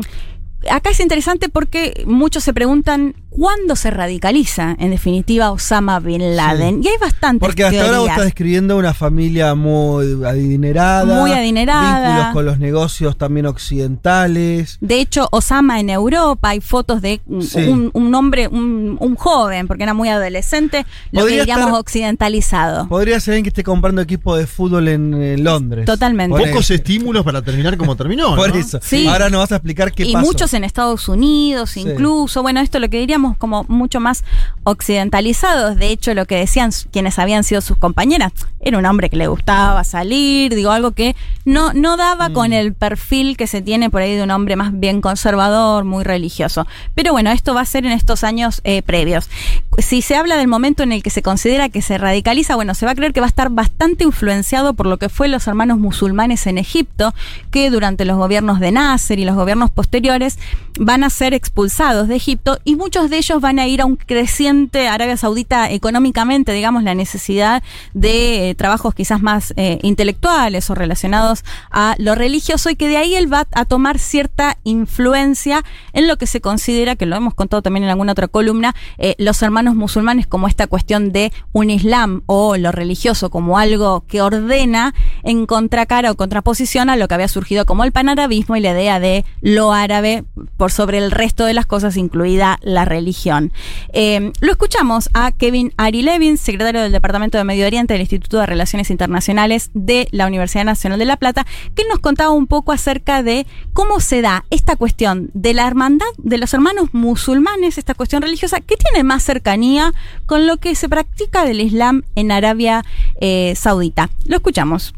acá 0.71 0.89
es 0.91 0.99
interesante 0.99 1.49
porque 1.49 2.03
muchos 2.05 2.43
se 2.43 2.53
preguntan 2.53 3.15
cuándo 3.29 3.75
se 3.75 3.91
radicaliza, 3.91 4.75
en 4.79 4.91
definitiva, 4.91 5.51
Osama 5.51 5.99
Bin 5.99 6.35
Laden. 6.37 6.81
Y 6.83 6.87
hay 6.87 6.97
bastantes 7.01 7.45
Porque 7.45 7.65
hasta 7.65 7.83
ahora 7.85 7.99
vos 7.99 8.09
estás 8.09 8.23
describiendo 8.25 8.77
una 8.77 8.93
familia 8.93 9.53
muy 9.55 10.05
adinerada. 10.25 11.19
Muy 11.19 11.31
adinerada. 11.33 12.07
Vínculos 12.15 12.33
con 12.33 12.45
los 12.45 12.59
negocios 12.59 13.17
también 13.17 13.45
occidentales. 13.45 14.77
De 14.81 14.99
hecho, 14.99 15.27
Osama 15.31 15.79
en 15.79 15.89
Europa, 15.89 16.49
hay 16.49 16.61
fotos 16.61 17.01
de 17.01 17.21
un, 17.27 17.41
Sí. 17.41 17.59
un- 17.67 17.89
un 17.93 18.15
hombre, 18.15 18.47
un, 18.47 18.97
un 18.99 19.15
joven, 19.15 19.67
porque 19.67 19.83
era 19.83 19.93
muy 19.93 20.09
adolescente, 20.09 20.85
lo 21.11 21.25
que 21.25 21.39
diríamos 21.39 21.67
estar- 21.67 21.79
occidentalizado. 21.79 22.87
Podría 22.87 23.19
ser 23.19 23.33
alguien 23.33 23.43
que 23.43 23.49
esté 23.49 23.63
comprando 23.63 24.01
equipo 24.01 24.35
de 24.37 24.47
fútbol 24.47 24.87
en, 24.87 25.43
Londres. 25.43 25.85
Totalmente. 25.85 26.37
Pocos 26.37 26.71
estímulos 26.71 27.23
para 27.23 27.41
terminar 27.41 27.77
como 27.77 27.95
terminó. 27.95 28.35
Por 28.35 28.49
¿no? 28.49 28.55
eso. 28.55 28.79
Sí. 28.81 29.07
Ahora 29.07 29.29
nos 29.29 29.41
vas 29.41 29.51
a 29.51 29.55
explicar 29.57 29.91
qué 29.91 30.05
y 30.05 30.13
pasó. 30.13 30.25
muchos 30.25 30.53
en 30.55 30.63
Estados 30.63 31.07
Unidos, 31.07 31.71
Sí. 31.71 31.81
incluso, 31.81 32.41
bueno, 32.41 32.59
esto 32.59 32.79
lo 32.79 32.89
que 32.89 32.97
diríamos 32.99 33.37
como 33.37 33.65
mucho 33.67 33.99
más 33.99 34.23
occidentalizados. 34.63 35.77
De 35.77 35.89
hecho, 35.89 36.13
lo 36.13 36.25
que 36.25 36.35
decían 36.35 36.71
quienes 36.91 37.17
habían 37.19 37.43
sido 37.43 37.61
sus 37.61 37.77
compañeras, 37.77 38.31
era 38.59 38.77
un 38.77 38.85
hombre 38.85 39.09
que 39.09 39.15
le 39.17 39.27
gustaba 39.27 39.83
salir, 39.83 40.53
digo, 40.55 40.71
algo 40.71 40.91
que 40.91 41.15
no, 41.43 41.73
no 41.73 41.97
daba 41.97 42.29
Mm. 42.29 42.33
con 42.33 42.53
el 42.53 42.73
perfil 42.73 43.37
que 43.37 43.47
se 43.47 43.61
tiene 43.61 43.89
por 43.89 44.01
ahí 44.01 44.15
de 44.15 44.23
un 44.23 44.31
hombre 44.31 44.55
más 44.55 44.77
bien 44.79 45.01
conservador, 45.01 45.83
muy 45.85 46.03
religioso. 46.03 46.65
Pero 46.95 47.11
bueno, 47.11 47.31
esto 47.31 47.53
va 47.53 47.61
a 47.61 47.65
ser 47.65 47.85
en 47.85 47.91
estos 47.91 48.23
años 48.23 48.61
eh, 48.63 48.81
previos. 48.81 49.29
Si 49.77 50.01
se 50.01 50.15
habla 50.15 50.37
del 50.37 50.47
momento 50.47 50.83
en 50.83 50.91
el 50.91 51.03
que 51.03 51.09
se 51.09 51.21
considera 51.21 51.69
que 51.69 51.81
se 51.81 51.97
radicaliza, 51.97 52.55
bueno, 52.55 52.73
se 52.73 52.85
va 52.85 52.93
a 52.93 52.95
creer 52.95 53.13
que 53.13 53.19
va 53.19 53.27
a 53.27 53.29
estar 53.29 53.49
bastante 53.49 54.03
influenciado 54.03 54.73
por 54.73 54.87
lo 54.87 54.97
que 54.97 55.09
fue 55.09 55.27
los 55.27 55.47
hermanos 55.47 55.77
musulmanes 55.79 56.47
en 56.47 56.57
Egipto, 56.57 57.13
que 57.51 57.69
durante 57.69 58.05
los 58.05 58.17
gobiernos 58.17 58.59
de 58.59 58.71
Nasser 58.71 59.19
y 59.19 59.25
los 59.25 59.35
gobiernos 59.35 59.69
posteriores 59.71 60.39
van 60.79 61.03
a 61.03 61.09
ser 61.09 61.33
expulsados 61.33 62.07
de 62.07 62.15
Egipto 62.15 62.59
y 62.63 62.75
muchos 62.75 63.09
de 63.09 63.17
ellos 63.17 63.39
van 63.39 63.59
a 63.59 63.67
ir 63.67 63.81
a 63.81 63.85
un 63.85 63.95
creciente 63.95 64.87
Arabia 64.87 65.17
Saudita 65.17 65.71
económicamente, 65.71 66.51
digamos, 66.51 66.83
la 66.83 66.95
necesidad 66.95 67.63
de 67.93 68.49
eh, 68.49 68.55
trabajos 68.55 68.93
quizás 68.93 69.21
más 69.21 69.53
eh, 69.55 69.79
intelectuales 69.83 70.69
o 70.69 70.75
relacionados 70.75 71.43
a 71.71 71.95
lo 71.97 72.15
religioso 72.15 72.69
y 72.69 72.75
que 72.75 72.89
de 72.89 72.97
ahí 72.97 73.15
él 73.15 73.31
va 73.31 73.47
a 73.53 73.65
tomar 73.65 73.99
cierta 73.99 74.57
influencia 74.63 75.63
en 75.93 76.07
lo 76.07 76.17
que 76.17 76.27
se 76.27 76.41
considera, 76.41 76.95
que 76.95 77.05
lo 77.05 77.15
hemos 77.15 77.33
contado 77.33 77.61
también 77.61 77.85
en 77.85 77.89
alguna 77.89 78.11
otra 78.11 78.27
columna, 78.27 78.75
eh, 78.97 79.15
los 79.17 79.41
hermanos 79.41 79.75
musulmanes 79.75 80.27
como 80.27 80.47
esta 80.47 80.67
cuestión 80.67 81.11
de 81.11 81.31
un 81.53 81.69
islam 81.69 82.23
o 82.25 82.57
lo 82.57 82.71
religioso 82.71 83.29
como 83.29 83.57
algo 83.57 84.05
que 84.07 84.21
ordena 84.21 84.93
en 85.23 85.45
contracara 85.45 86.11
o 86.11 86.15
contraposición 86.15 86.89
a 86.89 86.95
lo 86.95 87.07
que 87.07 87.13
había 87.13 87.27
surgido 87.27 87.65
como 87.65 87.83
el 87.83 87.91
panarabismo 87.91 88.55
y 88.55 88.61
la 88.61 88.71
idea 88.71 88.99
de 88.99 89.25
lo 89.41 89.71
árabe 89.71 90.25
por 90.57 90.71
sobre 90.71 90.97
el 90.97 91.11
resto 91.11 91.45
de 91.45 91.53
las 91.53 91.65
cosas, 91.65 91.97
incluida 91.97 92.57
la 92.61 92.85
religión. 92.85 93.51
Eh, 93.93 94.31
lo 94.41 94.51
escuchamos 94.51 95.09
a 95.13 95.31
Kevin 95.31 95.73
Ari 95.77 96.01
Levin, 96.01 96.37
secretario 96.37 96.81
del 96.81 96.91
Departamento 96.91 97.37
de 97.37 97.43
Medio 97.43 97.65
Oriente 97.65 97.93
del 97.93 98.01
Instituto 98.01 98.39
de 98.39 98.45
Relaciones 98.45 98.89
Internacionales 98.89 99.71
de 99.73 100.07
la 100.11 100.27
Universidad 100.27 100.65
Nacional 100.65 100.99
de 100.99 101.05
La 101.05 101.17
Plata, 101.17 101.45
que 101.75 101.83
nos 101.89 101.99
contaba 101.99 102.31
un 102.31 102.47
poco 102.47 102.71
acerca 102.71 103.23
de 103.23 103.45
cómo 103.73 103.99
se 103.99 104.21
da 104.21 104.45
esta 104.49 104.75
cuestión 104.75 105.29
de 105.33 105.53
la 105.53 105.67
hermandad 105.67 106.05
de 106.17 106.37
los 106.37 106.53
hermanos 106.53 106.93
musulmanes, 106.93 107.77
esta 107.77 107.93
cuestión 107.93 108.21
religiosa, 108.21 108.59
que 108.61 108.77
tiene 108.77 109.03
más 109.03 109.23
cercanía 109.23 109.93
con 110.25 110.47
lo 110.47 110.57
que 110.57 110.75
se 110.75 110.89
practica 110.89 111.45
del 111.45 111.61
Islam 111.61 112.03
en 112.15 112.31
Arabia 112.31 112.83
eh, 113.21 113.53
Saudita. 113.55 114.09
Lo 114.25 114.37
escuchamos. 114.37 114.93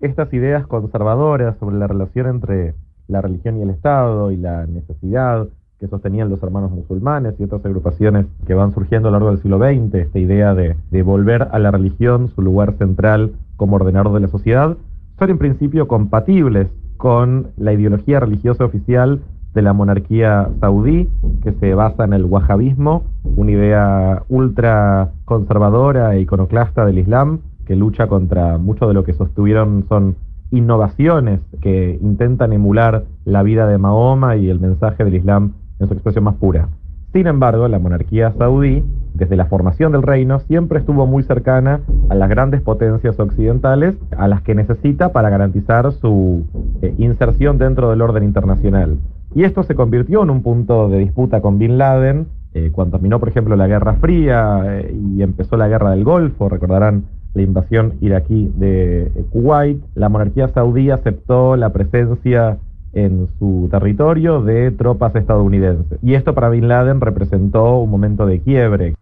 estas 0.00 0.32
ideas 0.34 0.66
conservadoras 0.66 1.56
sobre 1.58 1.76
la 1.76 1.86
relación 1.86 2.28
entre 2.28 2.74
la 3.08 3.20
religión 3.20 3.58
y 3.58 3.62
el 3.62 3.70
Estado 3.70 4.30
y 4.30 4.36
la 4.36 4.66
necesidad 4.66 5.46
que 5.78 5.88
sostenían 5.88 6.30
los 6.30 6.42
hermanos 6.42 6.70
musulmanes 6.70 7.34
y 7.38 7.44
otras 7.44 7.64
agrupaciones 7.66 8.26
que 8.46 8.54
van 8.54 8.72
surgiendo 8.72 9.08
a 9.08 9.10
lo 9.10 9.18
largo 9.18 9.30
del 9.30 9.42
siglo 9.42 9.58
XX, 9.58 9.94
esta 9.94 10.18
idea 10.18 10.54
de, 10.54 10.76
de 10.90 11.02
volver 11.02 11.48
a 11.50 11.58
la 11.58 11.70
religión 11.70 12.30
su 12.34 12.42
lugar 12.42 12.74
central 12.78 13.32
como 13.56 13.76
ordenador 13.76 14.14
de 14.14 14.20
la 14.20 14.28
sociedad, 14.28 14.76
son 15.18 15.30
en 15.30 15.38
principio 15.38 15.88
compatibles 15.88 16.68
con 16.96 17.48
la 17.56 17.72
ideología 17.72 18.20
religiosa 18.20 18.64
oficial 18.64 19.20
de 19.54 19.62
la 19.62 19.72
monarquía 19.72 20.48
saudí, 20.60 21.08
que 21.42 21.52
se 21.52 21.74
basa 21.74 22.04
en 22.04 22.12
el 22.12 22.24
wahabismo, 22.24 23.04
una 23.36 23.52
idea 23.52 24.22
ultra 24.28 25.12
conservadora 25.24 26.14
e 26.14 26.20
iconoclasta 26.20 26.84
del 26.84 26.98
Islam, 26.98 27.38
que 27.64 27.76
lucha 27.76 28.08
contra 28.08 28.58
mucho 28.58 28.88
de 28.88 28.94
lo 28.94 29.04
que 29.04 29.12
sostuvieron 29.12 29.86
son 29.88 30.16
innovaciones 30.56 31.40
que 31.60 31.98
intentan 32.00 32.52
emular 32.52 33.04
la 33.24 33.42
vida 33.42 33.66
de 33.66 33.78
Mahoma 33.78 34.36
y 34.36 34.48
el 34.48 34.60
mensaje 34.60 35.04
del 35.04 35.14
Islam 35.14 35.52
en 35.78 35.88
su 35.88 35.94
expresión 35.94 36.24
más 36.24 36.36
pura. 36.36 36.68
Sin 37.12 37.26
embargo, 37.26 37.68
la 37.68 37.78
monarquía 37.78 38.32
saudí 38.38 38.82
desde 39.14 39.36
la 39.36 39.46
formación 39.46 39.92
del 39.92 40.02
reino, 40.02 40.40
siempre 40.40 40.80
estuvo 40.80 41.06
muy 41.06 41.22
cercana 41.22 41.80
a 42.08 42.14
las 42.16 42.28
grandes 42.28 42.60
potencias 42.60 43.18
occidentales, 43.20 43.94
a 44.18 44.26
las 44.26 44.42
que 44.42 44.56
necesita 44.56 45.12
para 45.12 45.30
garantizar 45.30 45.92
su 45.92 46.44
eh, 46.82 46.92
inserción 46.98 47.56
dentro 47.56 47.90
del 47.90 48.02
orden 48.02 48.24
internacional. 48.24 48.98
Y 49.34 49.44
esto 49.44 49.62
se 49.62 49.76
convirtió 49.76 50.24
en 50.24 50.30
un 50.30 50.42
punto 50.42 50.88
de 50.88 50.98
disputa 50.98 51.40
con 51.40 51.58
Bin 51.58 51.78
Laden, 51.78 52.26
eh, 52.54 52.70
cuando 52.72 52.96
terminó, 52.96 53.20
por 53.20 53.28
ejemplo, 53.28 53.56
la 53.56 53.68
Guerra 53.68 53.94
Fría 53.94 54.62
eh, 54.64 54.94
y 55.16 55.22
empezó 55.22 55.56
la 55.56 55.68
Guerra 55.68 55.90
del 55.90 56.04
Golfo, 56.04 56.48
recordarán 56.48 57.04
la 57.34 57.42
invasión 57.42 57.94
iraquí 58.00 58.50
de 58.56 59.10
Kuwait, 59.30 59.82
la 59.94 60.08
monarquía 60.08 60.48
saudí 60.48 60.90
aceptó 60.90 61.56
la 61.56 61.72
presencia 61.72 62.58
en 62.92 63.26
su 63.38 63.68
territorio 63.70 64.40
de 64.40 64.70
tropas 64.70 65.14
estadounidenses. 65.16 65.98
Y 66.02 66.14
esto 66.14 66.34
para 66.34 66.48
Bin 66.48 66.68
Laden 66.68 67.00
representó 67.00 67.78
un 67.78 67.90
momento 67.90 68.24
de 68.24 68.40
quiebre. 68.40 68.94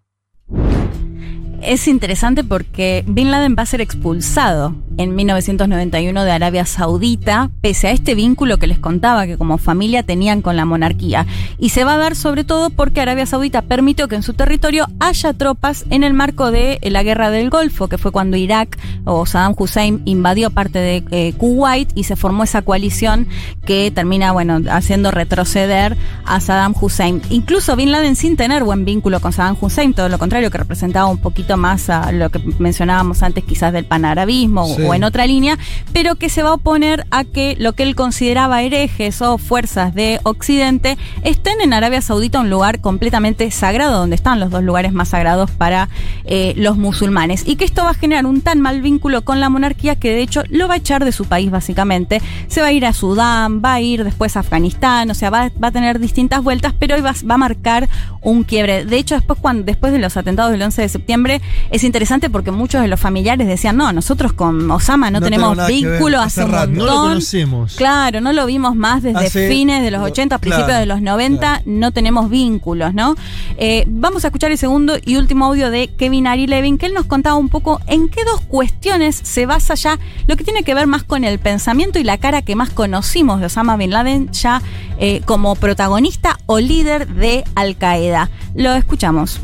Es 1.63 1.87
interesante 1.87 2.43
porque 2.43 3.05
Bin 3.07 3.31
Laden 3.31 3.55
va 3.57 3.63
a 3.63 3.67
ser 3.67 3.81
expulsado 3.81 4.75
en 4.99 5.15
1991 5.15 6.25
de 6.25 6.33
Arabia 6.33 6.67
Saudita, 6.67 7.51
pese 7.61 7.87
a 7.87 7.93
este 7.93 8.17
vínculo 8.17 8.59
que 8.59 8.67
les 8.67 8.81
contaba 8.81 9.27
que 9.27 9.39
como 9.39 9.59
familia 9.59 10.03
tenían 10.03 10.43
con 10.43 10.57
la 10.57 10.65
monarquía. 10.65 11.25
Y 11.59 11.69
se 11.69 11.85
va 11.85 11.95
a 11.95 11.99
dar 11.99 12.17
sobre 12.17 12.43
todo 12.43 12.71
porque 12.71 13.01
Arabia 13.01 13.27
Saudita 13.27 13.63
permitió 13.63 14.09
que 14.09 14.17
en 14.17 14.25
su 14.25 14.35
territorio 14.35 14.87
haya 14.99 15.33
tropas 15.35 15.85
en 15.91 16.03
el 16.03 16.15
marco 16.15 16.51
de 16.51 16.81
la 16.83 17.05
guerra 17.05 17.31
del 17.31 17.49
Golfo, 17.49 17.89
que 17.89 17.97
fue 17.97 18.11
cuando 18.11 18.37
Irak 18.37 18.77
o 19.05 19.25
Saddam 19.25 19.55
Hussein 19.57 20.03
invadió 20.05 20.51
parte 20.51 20.81
de 20.81 21.05
eh, 21.13 21.33
Kuwait 21.35 21.91
y 21.95 22.05
se 22.05 22.17
formó 22.17 22.43
esa 22.43 22.63
coalición 22.63 23.29
que 23.65 23.93
termina, 23.93 24.33
bueno, 24.33 24.61
haciendo 24.69 25.13
retroceder 25.13 25.97
a 26.25 26.41
Saddam 26.41 26.75
Hussein. 26.79 27.23
Incluso 27.31 27.77
Bin 27.77 27.93
Laden 27.93 28.17
sin 28.17 28.37
tener 28.37 28.65
buen 28.65 28.85
vínculo 28.85 29.21
con 29.21 29.33
Saddam 29.33 29.57
Hussein, 29.61 29.95
todo 29.95 30.09
lo 30.09 30.19
contrario, 30.19 30.51
que 30.51 30.59
representaba 30.59 31.07
un 31.07 31.19
poquito 31.19 31.52
más 31.57 31.91
a 31.91 32.13
lo 32.13 32.31
que 32.31 32.41
mencionábamos 32.59 33.23
antes 33.23 33.45
quizás 33.45 33.73
del 33.73 33.85
panarabismo 33.85 34.67
Sí. 34.67 34.83
o 34.83 34.95
en 34.95 35.05
otra 35.05 35.27
línea, 35.27 35.59
pero 35.93 36.15
que 36.17 36.29
se 36.29 36.43
va 36.43 36.51
a 36.51 36.55
oponer 36.55 37.07
a 37.11 37.25
que 37.25 37.57
lo 37.59 37.73
que 37.73 37.83
él 37.83 37.95
consideraba 37.95 38.63
herejes 38.63 39.21
o 39.23 39.39
fuerzas 39.39 39.95
de 39.95 40.21
Occidente 40.23 40.97
estén 41.23 41.61
en 41.61 41.73
Arabia 41.73 42.01
Saudita, 42.01 42.41
un 42.41 42.51
lugar 42.51 42.81
completamente 42.81 43.51
sagrado, 43.51 43.99
donde 43.99 44.17
están 44.17 44.41
los 44.41 44.51
dos 44.51 44.63
lugares 44.63 44.93
más 44.93 45.09
sagrados 45.11 45.51
para 45.51 45.89
eh, 46.25 46.55
los 46.57 46.77
musulmanes. 46.77 47.43
Y 47.47 47.57
que 47.57 47.65
esto 47.65 47.85
va 47.85 47.91
a 47.91 47.95
generar 47.95 48.27
un 48.27 48.41
tan 48.41 48.61
mal 48.61 48.81
vínculo 48.83 49.23
con 49.23 49.41
la 49.41 49.49
monarquía 49.49 49.97
que 49.97 50.13
de 50.13 50.23
hecho 50.23 50.43
lo 50.49 50.69
va 50.69 50.75
a 50.75 50.77
echar 50.79 51.05
de 51.05 51.13
su 51.13 51.25
país 51.27 51.51
básicamente. 51.51 52.21
Se 52.49 52.61
va 52.61 52.69
a 52.69 52.73
ir 52.73 52.87
a 52.87 52.93
Sudán, 52.93 53.61
va 53.65 53.75
a 53.75 53.81
ir 53.81 54.05
después 54.05 54.37
a 54.37 54.41
Afganistán, 54.41 55.11
o 55.11 55.15
sea, 55.15 55.31
va, 55.31 55.51
va 55.63 55.69
a 55.69 55.73
tener 55.73 55.99
distintas 55.99 56.43
vueltas, 56.43 56.73
pero 56.79 56.95
hoy 56.95 57.01
va, 57.03 57.15
va 57.29 57.35
a 57.35 57.39
marcar 57.39 57.89
un 58.23 58.45
quiebre. 58.45 58.85
De 58.85 58.97
hecho, 58.97 59.15
después, 59.17 59.39
cuando, 59.41 59.65
después 59.65 59.93
de 59.93 59.99
los 59.99 60.17
atentados 60.17 60.53
del 60.53 60.63
11 60.63 60.83
de 60.83 60.89
septiembre, 60.89 61.42
es 61.71 61.85
interesante 61.85 62.31
porque 62.31 62.51
muchos 62.51 62.83
de 62.83 62.89
los 62.89 63.01
familiares 63.01 63.47
decían, 63.47 63.77
no, 63.77 63.93
nosotros 63.93 64.33
con 64.33 64.71
Osama 64.71 65.11
no, 65.11 65.21
No 65.21 65.25
tenemos 65.25 65.67
vínculo 65.67 66.21
hace 66.21 66.41
hace 66.43 66.45
un 66.45 66.53
rato. 66.53 66.69
montón. 66.71 66.87
No 66.87 66.93
lo 66.95 67.03
conocemos. 67.09 67.75
Claro, 67.77 68.21
no 68.21 68.33
lo 68.33 68.47
vimos 68.47 68.75
más 68.77 69.03
desde 69.03 69.27
Hace- 69.27 69.49
fines 69.49 69.83
de 69.83 69.91
los 69.91 70.01
lo- 70.01 70.07
80, 70.07 70.39
principios 70.39 70.79
de 70.79 70.87
los 70.87 71.01
90, 71.03 71.39
claro. 71.41 71.63
no 71.67 71.93
tenemos 71.93 72.31
vínculos, 72.31 72.95
¿no? 72.95 73.15
Eh, 73.59 73.85
vamos 73.87 74.25
a 74.25 74.29
escuchar 74.29 74.51
el 74.51 74.59
segundo 74.59 74.95
y 75.05 75.17
último 75.17 75.47
audio 75.47 75.71
de 75.71 75.89
Kevin 75.89 76.27
Ari 76.27 76.47
Levin, 76.47 76.79
que 76.79 76.87
él 76.87 76.95
nos 76.95 77.07
contaba 77.07 77.37
un 77.37 77.49
poco 77.49 77.81
en 77.87 78.09
qué 78.09 78.25
dos 78.25 78.41
cuestiones 78.43 79.17
se 79.23 79.47
basa 79.47 79.75
ya 79.75 79.99
lo 80.27 80.37
que 80.37 80.45
tiene 80.45 80.63
que 80.63 80.75
ver 80.75 80.87
más 80.87 81.03
con 81.03 81.25
el 81.25 81.39
pensamiento 81.39 81.99
y 81.99 82.05
la 82.05 82.19
cara 82.19 82.43
que 82.43 82.57
más 82.57 82.71
conocimos 82.71 83.41
de 83.41 83.47
Osama 83.47 83.77
Bin 83.77 83.91
Laden 83.91 84.31
ya 84.33 84.63
eh, 84.99 85.21
como 85.25 85.55
protagonista 85.57 86.39
o 86.47 86.59
líder 86.61 87.09
de 87.09 87.45
Al 87.55 87.77
Qaeda. 87.77 88.31
Lo 88.55 88.73
escuchamos. 88.75 89.41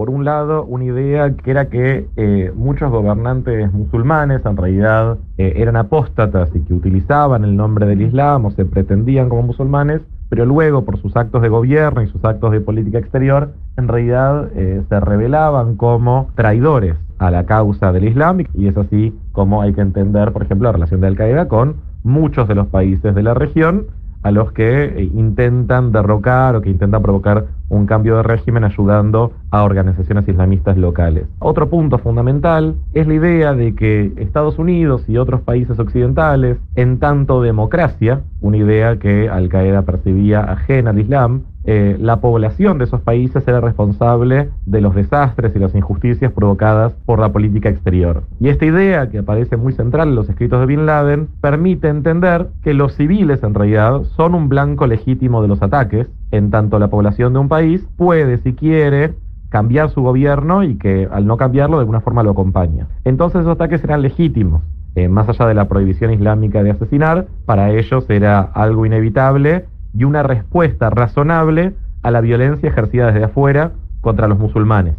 Por 0.00 0.08
un 0.08 0.24
lado, 0.24 0.64
una 0.64 0.84
idea 0.84 1.36
que 1.36 1.50
era 1.50 1.68
que 1.68 2.06
eh, 2.16 2.50
muchos 2.56 2.90
gobernantes 2.90 3.70
musulmanes 3.70 4.40
en 4.46 4.56
realidad 4.56 5.18
eh, 5.36 5.52
eran 5.56 5.76
apóstatas 5.76 6.48
y 6.54 6.60
que 6.60 6.72
utilizaban 6.72 7.44
el 7.44 7.54
nombre 7.54 7.84
del 7.84 8.00
Islam 8.00 8.46
o 8.46 8.50
se 8.50 8.64
pretendían 8.64 9.28
como 9.28 9.42
musulmanes, 9.42 10.00
pero 10.30 10.46
luego 10.46 10.86
por 10.86 10.96
sus 11.02 11.14
actos 11.18 11.42
de 11.42 11.50
gobierno 11.50 12.00
y 12.00 12.06
sus 12.06 12.24
actos 12.24 12.50
de 12.50 12.62
política 12.62 12.96
exterior, 12.96 13.52
en 13.76 13.88
realidad 13.88 14.48
eh, 14.54 14.82
se 14.88 15.00
revelaban 15.00 15.76
como 15.76 16.30
traidores 16.34 16.96
a 17.18 17.30
la 17.30 17.44
causa 17.44 17.92
del 17.92 18.04
Islam 18.04 18.46
y 18.54 18.68
es 18.68 18.76
así 18.78 19.14
como 19.32 19.60
hay 19.60 19.74
que 19.74 19.82
entender, 19.82 20.32
por 20.32 20.44
ejemplo, 20.44 20.68
la 20.68 20.72
relación 20.72 21.02
de 21.02 21.08
Al 21.08 21.16
Qaeda 21.16 21.48
con 21.48 21.76
muchos 22.04 22.48
de 22.48 22.54
los 22.54 22.68
países 22.68 23.14
de 23.14 23.22
la 23.22 23.34
región 23.34 23.88
a 24.22 24.30
los 24.30 24.52
que 24.52 24.84
eh, 24.84 25.10
intentan 25.14 25.92
derrocar 25.92 26.56
o 26.56 26.60
que 26.60 26.70
intentan 26.70 27.02
provocar 27.02 27.46
un 27.68 27.86
cambio 27.86 28.16
de 28.16 28.22
régimen 28.24 28.64
ayudando 28.64 29.32
a 29.50 29.62
organizaciones 29.62 30.28
islamistas 30.28 30.76
locales. 30.76 31.26
Otro 31.38 31.70
punto 31.70 31.98
fundamental 31.98 32.74
es 32.92 33.06
la 33.06 33.14
idea 33.14 33.54
de 33.54 33.74
que 33.74 34.12
Estados 34.16 34.58
Unidos 34.58 35.04
y 35.08 35.16
otros 35.16 35.40
países 35.42 35.78
occidentales, 35.78 36.58
en 36.74 36.98
tanto 36.98 37.40
democracia, 37.40 38.22
una 38.40 38.56
idea 38.56 38.98
que 38.98 39.28
Al 39.28 39.48
Qaeda 39.48 39.82
percibía 39.82 40.40
ajena 40.40 40.90
al 40.90 40.98
Islam, 40.98 41.42
eh, 41.72 41.96
la 42.00 42.20
población 42.20 42.78
de 42.78 42.84
esos 42.86 43.00
países 43.00 43.46
era 43.46 43.60
responsable 43.60 44.50
de 44.66 44.80
los 44.80 44.92
desastres 44.92 45.54
y 45.54 45.60
las 45.60 45.72
injusticias 45.76 46.32
provocadas 46.32 46.94
por 47.06 47.20
la 47.20 47.32
política 47.32 47.68
exterior. 47.68 48.24
Y 48.40 48.48
esta 48.48 48.66
idea, 48.66 49.08
que 49.08 49.18
aparece 49.18 49.56
muy 49.56 49.72
central 49.72 50.08
en 50.08 50.16
los 50.16 50.28
escritos 50.28 50.58
de 50.58 50.66
Bin 50.66 50.84
Laden, 50.84 51.28
permite 51.40 51.86
entender 51.86 52.48
que 52.64 52.74
los 52.74 52.96
civiles 52.96 53.44
en 53.44 53.54
realidad 53.54 54.02
son 54.16 54.34
un 54.34 54.48
blanco 54.48 54.88
legítimo 54.88 55.42
de 55.42 55.46
los 55.46 55.62
ataques, 55.62 56.08
en 56.32 56.50
tanto 56.50 56.80
la 56.80 56.88
población 56.88 57.34
de 57.34 57.38
un 57.38 57.48
país 57.48 57.86
puede, 57.96 58.38
si 58.38 58.54
quiere, 58.54 59.14
cambiar 59.48 59.90
su 59.90 60.02
gobierno 60.02 60.64
y 60.64 60.74
que 60.74 61.06
al 61.08 61.24
no 61.24 61.36
cambiarlo 61.36 61.76
de 61.76 61.82
alguna 61.82 62.00
forma 62.00 62.24
lo 62.24 62.32
acompaña. 62.32 62.88
Entonces 63.04 63.42
esos 63.42 63.52
ataques 63.52 63.84
eran 63.84 64.02
legítimos. 64.02 64.62
Eh, 64.96 65.08
más 65.08 65.28
allá 65.28 65.46
de 65.46 65.54
la 65.54 65.68
prohibición 65.68 66.12
islámica 66.12 66.64
de 66.64 66.72
asesinar, 66.72 67.26
para 67.46 67.70
ellos 67.70 68.10
era 68.10 68.40
algo 68.40 68.86
inevitable 68.86 69.66
y 69.96 70.04
una 70.04 70.22
respuesta 70.22 70.90
razonable 70.90 71.74
a 72.02 72.10
la 72.10 72.20
violencia 72.20 72.68
ejercida 72.68 73.06
desde 73.12 73.24
afuera 73.24 73.72
contra 74.00 74.26
los 74.28 74.38
musulmanes. 74.38 74.94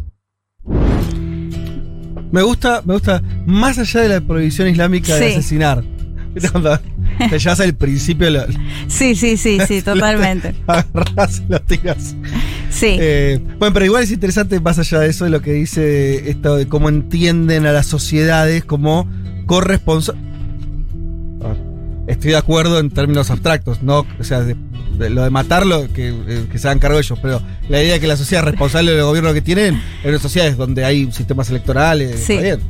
Me 2.30 2.42
gusta, 2.42 2.82
me 2.84 2.94
gusta, 2.94 3.22
más 3.46 3.78
allá 3.78 4.00
de 4.00 4.08
la 4.08 4.20
prohibición 4.20 4.68
islámica 4.68 5.14
de 5.16 5.28
Sí. 5.32 5.36
asesinar. 5.38 5.82
¿Viste 6.34 6.48
cuando 6.52 6.78
te 7.28 7.38
llevas 7.38 7.60
al 7.60 7.74
principio, 7.74 8.30
lo, 8.30 8.40
Sí, 8.86 9.14
sí, 9.14 9.36
sí, 9.36 9.58
sí, 9.66 9.82
totalmente. 9.84 10.54
agarrás 10.66 11.40
y 11.46 11.52
lo 11.52 11.60
tiras. 11.60 12.16
Sí. 12.70 12.96
Eh, 12.98 13.38
bueno, 13.58 13.74
pero 13.74 13.84
igual 13.84 14.02
es 14.04 14.10
interesante, 14.12 14.58
más 14.60 14.78
allá 14.78 15.00
de 15.00 15.08
eso, 15.10 15.28
lo 15.28 15.42
que 15.42 15.52
dice 15.52 16.30
esto 16.30 16.56
de 16.56 16.66
cómo 16.68 16.88
entienden 16.88 17.66
a 17.66 17.72
las 17.72 17.86
sociedades 17.86 18.64
como 18.64 19.06
corresponsables. 19.44 20.22
Estoy 22.06 22.30
de 22.32 22.36
acuerdo 22.38 22.80
en 22.80 22.88
términos 22.90 23.30
abstractos, 23.30 23.82
no, 23.82 24.06
o 24.18 24.24
sea, 24.24 24.40
de- 24.40 24.54
de 24.54 24.71
lo 25.10 25.22
de 25.24 25.30
matarlo, 25.30 25.92
que, 25.92 26.08
eh, 26.08 26.44
que 26.50 26.58
se 26.58 26.68
hagan 26.68 26.78
cargo 26.78 26.98
ellos, 26.98 27.18
pero 27.20 27.40
la 27.68 27.82
idea 27.82 27.94
de 27.94 28.00
que 28.00 28.06
la 28.06 28.16
sociedad 28.16 28.44
es 28.44 28.50
responsable 28.52 28.92
del 28.92 29.02
gobierno 29.04 29.32
que 29.32 29.42
tienen, 29.42 29.80
en 30.02 30.10
una 30.10 30.18
sociedades 30.18 30.56
donde 30.56 30.84
hay 30.84 31.10
sistemas 31.12 31.48
electorales, 31.50 32.20
Sí. 32.24 32.34
está 32.34 32.42
bien, 32.42 32.60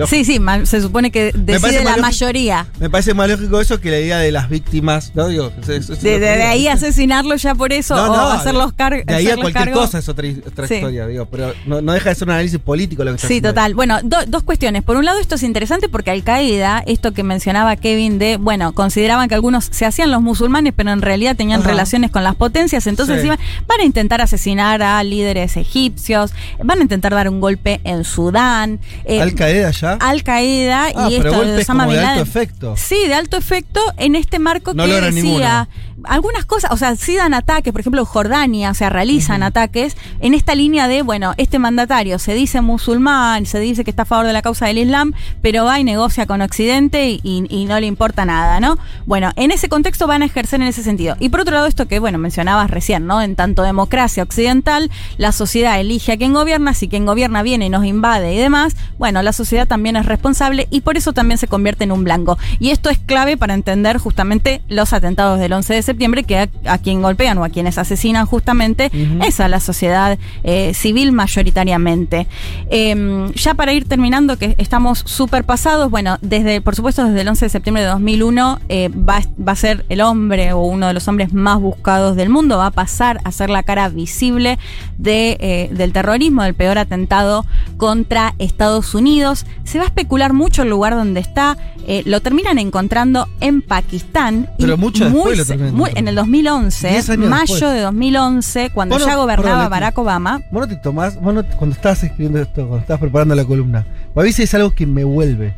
lógico. 0.00 0.16
Sí, 0.16 0.24
sí, 0.24 0.40
ma- 0.40 0.66
se 0.66 0.80
supone 0.80 1.10
que 1.10 1.30
parece 1.32 1.66
decide 1.68 1.84
la 1.84 1.90
más 1.90 1.98
lógico- 1.98 2.02
mayoría. 2.02 2.66
Me 2.78 2.90
parece 2.90 3.14
más 3.14 3.28
lógico 3.30 3.60
eso 3.60 3.80
que 3.80 3.90
la 3.90 3.98
idea 4.00 4.18
de 4.18 4.32
las 4.32 4.48
víctimas, 4.48 5.12
¿no? 5.14 5.28
Digo, 5.28 5.52
es- 5.62 5.68
es- 5.68 5.90
es 5.90 6.02
De, 6.02 6.26
ahí 6.42 6.68
asesinarlo 6.68 7.36
ya 7.36 7.54
por 7.54 7.72
eso 7.72 7.94
No, 7.96 8.04
o 8.12 8.16
no, 8.16 8.28
hacer 8.30 8.54
los 8.54 8.72
cargos. 8.72 9.04
De 9.06 9.14
ahí 9.14 9.28
a 9.30 9.36
cualquier 9.36 9.70
cosa 9.72 9.98
es 9.98 10.08
otra, 10.08 10.26
otra 10.46 10.66
Sí. 10.66 10.74
historia, 10.74 11.06
digo, 11.06 11.26
pero 11.26 11.52
no, 11.66 11.80
no 11.80 11.92
deja 11.92 12.08
de 12.10 12.14
ser 12.14 12.28
un 12.28 12.32
análisis 12.34 12.58
político 12.58 13.04
lo 13.04 13.12
que 13.12 13.16
está 13.16 13.28
Sí, 13.28 13.34
haciendo. 13.34 13.50
total. 13.50 13.74
Bueno, 13.74 13.98
do- 14.02 14.24
dos 14.26 14.42
cuestiones. 14.42 14.82
Por 14.82 14.96
un 14.96 15.04
lado, 15.04 15.18
esto 15.20 15.34
es 15.36 15.42
interesante 15.42 15.88
porque 15.88 16.10
Al 16.10 16.22
Qaeda, 16.24 16.82
esto 16.86 17.12
que 17.12 17.22
mencionaba 17.22 17.76
Kevin 17.76 18.18
de, 18.18 18.36
bueno, 18.36 18.72
consideraban 18.72 19.28
que 19.28 19.34
algunos 19.34 19.68
se 19.70 19.86
hacían 19.86 20.10
los 20.10 20.22
musulmanes, 20.22 20.72
pero 20.76 20.90
en 20.90 21.02
realidad 21.02 21.36
tenían 21.36 21.60
Ajá. 21.60 21.70
relaciones 21.70 22.10
con 22.10 22.24
las 22.24 22.34
potencias, 22.36 22.86
entonces 22.86 23.20
Sí. 23.20 23.26
iban, 23.26 23.38
van 23.66 23.80
a 23.80 23.84
intentar 23.84 24.20
asesinar 24.20 24.82
a 24.82 25.02
líderes 25.02 25.56
egipcios, 25.56 26.32
van 26.62 26.78
a 26.78 26.82
intentar 26.82 27.12
dar 27.14 27.28
un 27.28 27.40
golpe 27.40 27.80
en 27.84 28.04
Sudán. 28.04 28.80
eh, 29.04 29.20
Al 29.20 29.34
Qaeda 29.34 29.70
ya. 29.70 29.89
Al 30.00 30.22
Qaeda 30.22 30.88
ah, 30.94 31.08
y 31.10 31.16
esto 31.16 31.44
de 31.44 31.58
Osama 31.58 31.86
Bin 31.86 31.94
de 31.94 32.00
alto 32.00 32.10
Laden. 32.10 32.22
efecto. 32.22 32.74
Sí, 32.76 33.08
de 33.08 33.14
alto 33.14 33.36
efecto 33.36 33.80
en 33.96 34.14
este 34.14 34.38
marco 34.38 34.74
No 34.74 34.84
que 34.86 35.00
decía 35.00 35.68
algunas 36.04 36.44
cosas, 36.44 36.70
o 36.72 36.76
sea, 36.76 36.96
sí 36.96 37.16
dan 37.16 37.34
ataques, 37.34 37.72
por 37.72 37.80
ejemplo, 37.80 38.04
Jordania, 38.04 38.70
o 38.70 38.74
sea, 38.74 38.90
realizan 38.90 39.42
ataques 39.42 39.96
en 40.20 40.34
esta 40.34 40.54
línea 40.54 40.88
de, 40.88 41.02
bueno, 41.02 41.34
este 41.36 41.58
mandatario 41.58 42.18
se 42.18 42.34
dice 42.34 42.60
musulmán, 42.60 43.46
se 43.46 43.60
dice 43.60 43.84
que 43.84 43.90
está 43.90 44.02
a 44.02 44.06
favor 44.06 44.26
de 44.26 44.32
la 44.32 44.42
causa 44.42 44.66
del 44.66 44.78
Islam, 44.78 45.12
pero 45.42 45.64
va 45.64 45.78
y 45.78 45.84
negocia 45.84 46.26
con 46.26 46.42
Occidente 46.42 47.10
y, 47.10 47.20
y 47.22 47.64
no 47.66 47.78
le 47.78 47.86
importa 47.86 48.24
nada, 48.24 48.60
¿no? 48.60 48.78
Bueno, 49.06 49.30
en 49.36 49.50
ese 49.50 49.68
contexto 49.68 50.06
van 50.06 50.22
a 50.22 50.26
ejercer 50.26 50.60
en 50.60 50.68
ese 50.68 50.82
sentido. 50.82 51.16
Y 51.20 51.28
por 51.28 51.40
otro 51.40 51.54
lado, 51.54 51.66
esto 51.66 51.86
que, 51.86 51.98
bueno, 51.98 52.18
mencionabas 52.18 52.70
recién, 52.70 53.06
¿no? 53.06 53.20
En 53.20 53.36
tanto 53.36 53.62
democracia 53.62 54.22
occidental, 54.22 54.90
la 55.18 55.32
sociedad 55.32 55.80
elige 55.80 56.12
a 56.12 56.16
quien 56.16 56.32
gobierna, 56.32 56.74
si 56.74 56.88
quien 56.88 57.06
gobierna 57.06 57.42
viene 57.42 57.66
y 57.66 57.70
nos 57.70 57.84
invade 57.84 58.34
y 58.34 58.38
demás, 58.38 58.76
bueno, 58.98 59.22
la 59.22 59.32
sociedad 59.32 59.68
también 59.68 59.96
es 59.96 60.06
responsable 60.06 60.66
y 60.70 60.80
por 60.80 60.96
eso 60.96 61.12
también 61.12 61.38
se 61.38 61.48
convierte 61.48 61.84
en 61.84 61.92
un 61.92 62.04
blanco. 62.04 62.38
Y 62.58 62.70
esto 62.70 62.90
es 62.90 62.98
clave 62.98 63.36
para 63.36 63.54
entender 63.54 63.98
justamente 63.98 64.62
los 64.68 64.92
atentados 64.92 65.38
del 65.38 65.52
11 65.52 65.74
de 65.74 65.82
septiembre 65.82 65.89
septiembre, 65.90 66.24
que 66.24 66.38
a, 66.38 66.48
a 66.66 66.78
quien 66.78 67.02
golpean 67.02 67.38
o 67.38 67.44
a 67.44 67.48
quienes 67.48 67.78
asesinan 67.78 68.26
justamente 68.26 68.90
es 69.26 69.40
a 69.40 69.48
la 69.48 69.60
sociedad 69.60 70.18
eh, 70.44 70.72
civil 70.74 71.12
mayoritariamente. 71.12 72.26
Eh, 72.70 73.30
ya 73.34 73.54
para 73.54 73.72
ir 73.72 73.86
terminando, 73.86 74.38
que 74.38 74.54
estamos 74.58 75.02
súper 75.06 75.44
pasados, 75.44 75.90
bueno, 75.90 76.18
desde, 76.22 76.60
por 76.60 76.74
supuesto, 76.74 77.04
desde 77.04 77.20
el 77.22 77.28
11 77.28 77.46
de 77.46 77.48
septiembre 77.50 77.82
de 77.82 77.88
2001 77.88 78.60
eh, 78.68 78.88
va, 78.88 79.20
va 79.46 79.52
a 79.52 79.56
ser 79.56 79.84
el 79.88 80.00
hombre 80.00 80.52
o 80.52 80.60
uno 80.60 80.86
de 80.86 80.94
los 80.94 81.06
hombres 81.08 81.32
más 81.32 81.60
buscados 81.60 82.16
del 82.16 82.28
mundo, 82.28 82.58
va 82.58 82.66
a 82.66 82.70
pasar 82.70 83.20
a 83.24 83.32
ser 83.32 83.50
la 83.50 83.62
cara 83.62 83.88
visible 83.88 84.58
de, 84.98 85.36
eh, 85.40 85.70
del 85.72 85.92
terrorismo, 85.92 86.42
del 86.42 86.54
peor 86.54 86.78
atentado 86.78 87.46
contra 87.76 88.34
Estados 88.38 88.94
Unidos. 88.94 89.46
Se 89.64 89.78
va 89.78 89.84
a 89.84 89.88
especular 89.88 90.32
mucho 90.32 90.62
el 90.62 90.70
lugar 90.70 90.94
donde 90.94 91.20
está, 91.20 91.56
eh, 91.86 92.02
lo 92.06 92.20
terminan 92.20 92.58
encontrando 92.58 93.28
en 93.40 93.62
Pakistán. 93.62 94.48
y 94.58 94.62
Pero 94.62 94.76
mucho 94.76 95.04
muy 95.04 95.14
después 95.14 95.38
lo 95.38 95.44
terminan 95.44 95.74
muy- 95.80 95.90
en 95.94 96.08
el 96.08 96.14
2011, 96.14 96.88
Diez 96.88 97.10
años 97.10 97.28
mayo 97.30 97.52
después. 97.54 97.72
de 97.74 97.80
2011, 97.80 98.70
cuando 98.74 98.94
Bueno, 98.96 99.06
ya 99.06 99.16
gobernaba 99.16 99.56
perdón. 99.56 99.70
Barack 99.70 99.98
Obama. 99.98 100.40
Vos 100.52 100.60
no 100.62 100.68
te 100.68 100.76
tomás, 100.76 101.20
vos 101.20 101.34
no- 101.34 101.44
cuando 101.56 101.74
estabas 101.76 102.02
escribiendo 102.02 102.40
esto, 102.40 102.60
cuando 102.66 102.78
estabas 102.78 103.00
preparando 103.00 103.34
la 103.34 103.44
columna, 103.44 103.86
a 104.14 104.20
veces 104.22 104.40
es 104.44 104.54
algo 104.54 104.72
que 104.74 104.86
me 104.86 105.04
vuelve. 105.04 105.54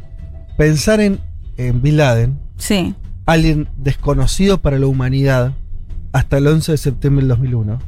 Pensar 0.57 1.01
en, 1.01 1.21
en 1.57 1.83
Bin 1.83 1.97
Laden, 1.97 2.39
Sí. 2.59 2.95
alguien 3.27 3.69
desconocido 3.77 4.59
para 4.59 4.79
la 4.79 4.87
humanidad 4.87 5.53
hasta 6.13 6.39
el 6.39 6.47
11 6.47 6.73
de 6.73 6.79
septiembre 6.79 7.23
del 7.23 7.29
2001. 7.29 7.79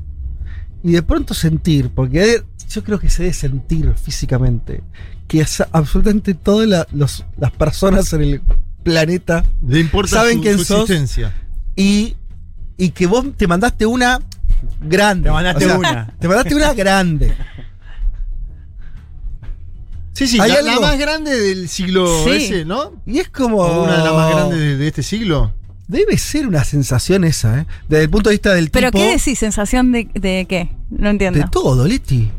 Y 0.83 0.93
de 0.93 1.03
pronto 1.03 1.35
sentir, 1.35 1.91
porque 1.91 2.21
hay- 2.21 2.37
yo 2.71 2.83
creo 2.85 2.99
que 2.99 3.09
se 3.11 3.23
debe 3.23 3.35
sentir 3.35 3.93
físicamente, 3.95 4.83
que 5.29 5.41
es 5.41 5.62
absolutamente 5.73 6.35
todas 6.35 6.69
la- 6.69 6.87
las 6.93 7.50
personas 7.53 8.12
en 8.12 8.23
el 8.23 8.43
planeta 8.83 9.45
Le 9.67 9.81
importa 9.81 10.11
¿Saben 10.17 10.37
su, 10.37 10.41
quién 10.43 10.59
su 10.59 10.64
sos? 10.64 10.81
existencia. 10.91 11.33
y, 11.76 12.17
y 12.76 12.90
que 12.90 13.07
vos 13.07 13.25
te 13.37 13.47
mandaste 13.47 13.87
una 13.87 14.21
grande. 14.81 15.28
Te 15.28 15.33
mandaste 15.33 15.64
O 15.64 15.69
sea, 15.69 15.78
una. 15.78 16.14
Te 16.19 16.28
mandaste 16.28 16.54
una 16.54 16.73
grande. 16.75 17.35
Sí, 20.12 20.28
sí, 20.28 20.38
Hay 20.40 20.52
la, 20.52 20.62
la 20.62 20.81
más 20.81 20.99
grande 20.99 21.37
del 21.38 21.69
siglo 21.69 22.07
Sí. 22.25 22.31
ese, 22.31 22.64
¿no? 22.64 22.93
Y 23.04 23.19
es 23.19 23.28
como. 23.28 23.83
Una 23.83 23.99
de 23.99 24.04
las 24.04 24.12
más 24.14 24.31
grandes 24.35 24.59
de, 24.59 24.76
de 24.76 24.87
este 24.88 25.02
siglo. 25.02 25.52
Debe 25.88 26.16
ser 26.16 26.47
una 26.47 26.64
sensación 26.64 27.25
esa, 27.25 27.61
¿eh? 27.61 27.66
Desde 27.88 28.04
el 28.04 28.11
punto 28.11 28.31
de 28.31 28.35
vista 28.37 28.54
del 28.54 28.71
¿Pero 28.71 28.90
tipo. 28.90 28.99
qué 29.04 29.11
decís? 29.16 29.38
¿Sensación 29.38 29.93
de, 29.93 30.09
de 30.14 30.47
qué? 30.49 30.71
No 30.88 31.11
entiendo. 31.11 31.38
De 31.40 31.47
todo, 31.50 31.87
Leti. 31.87 32.31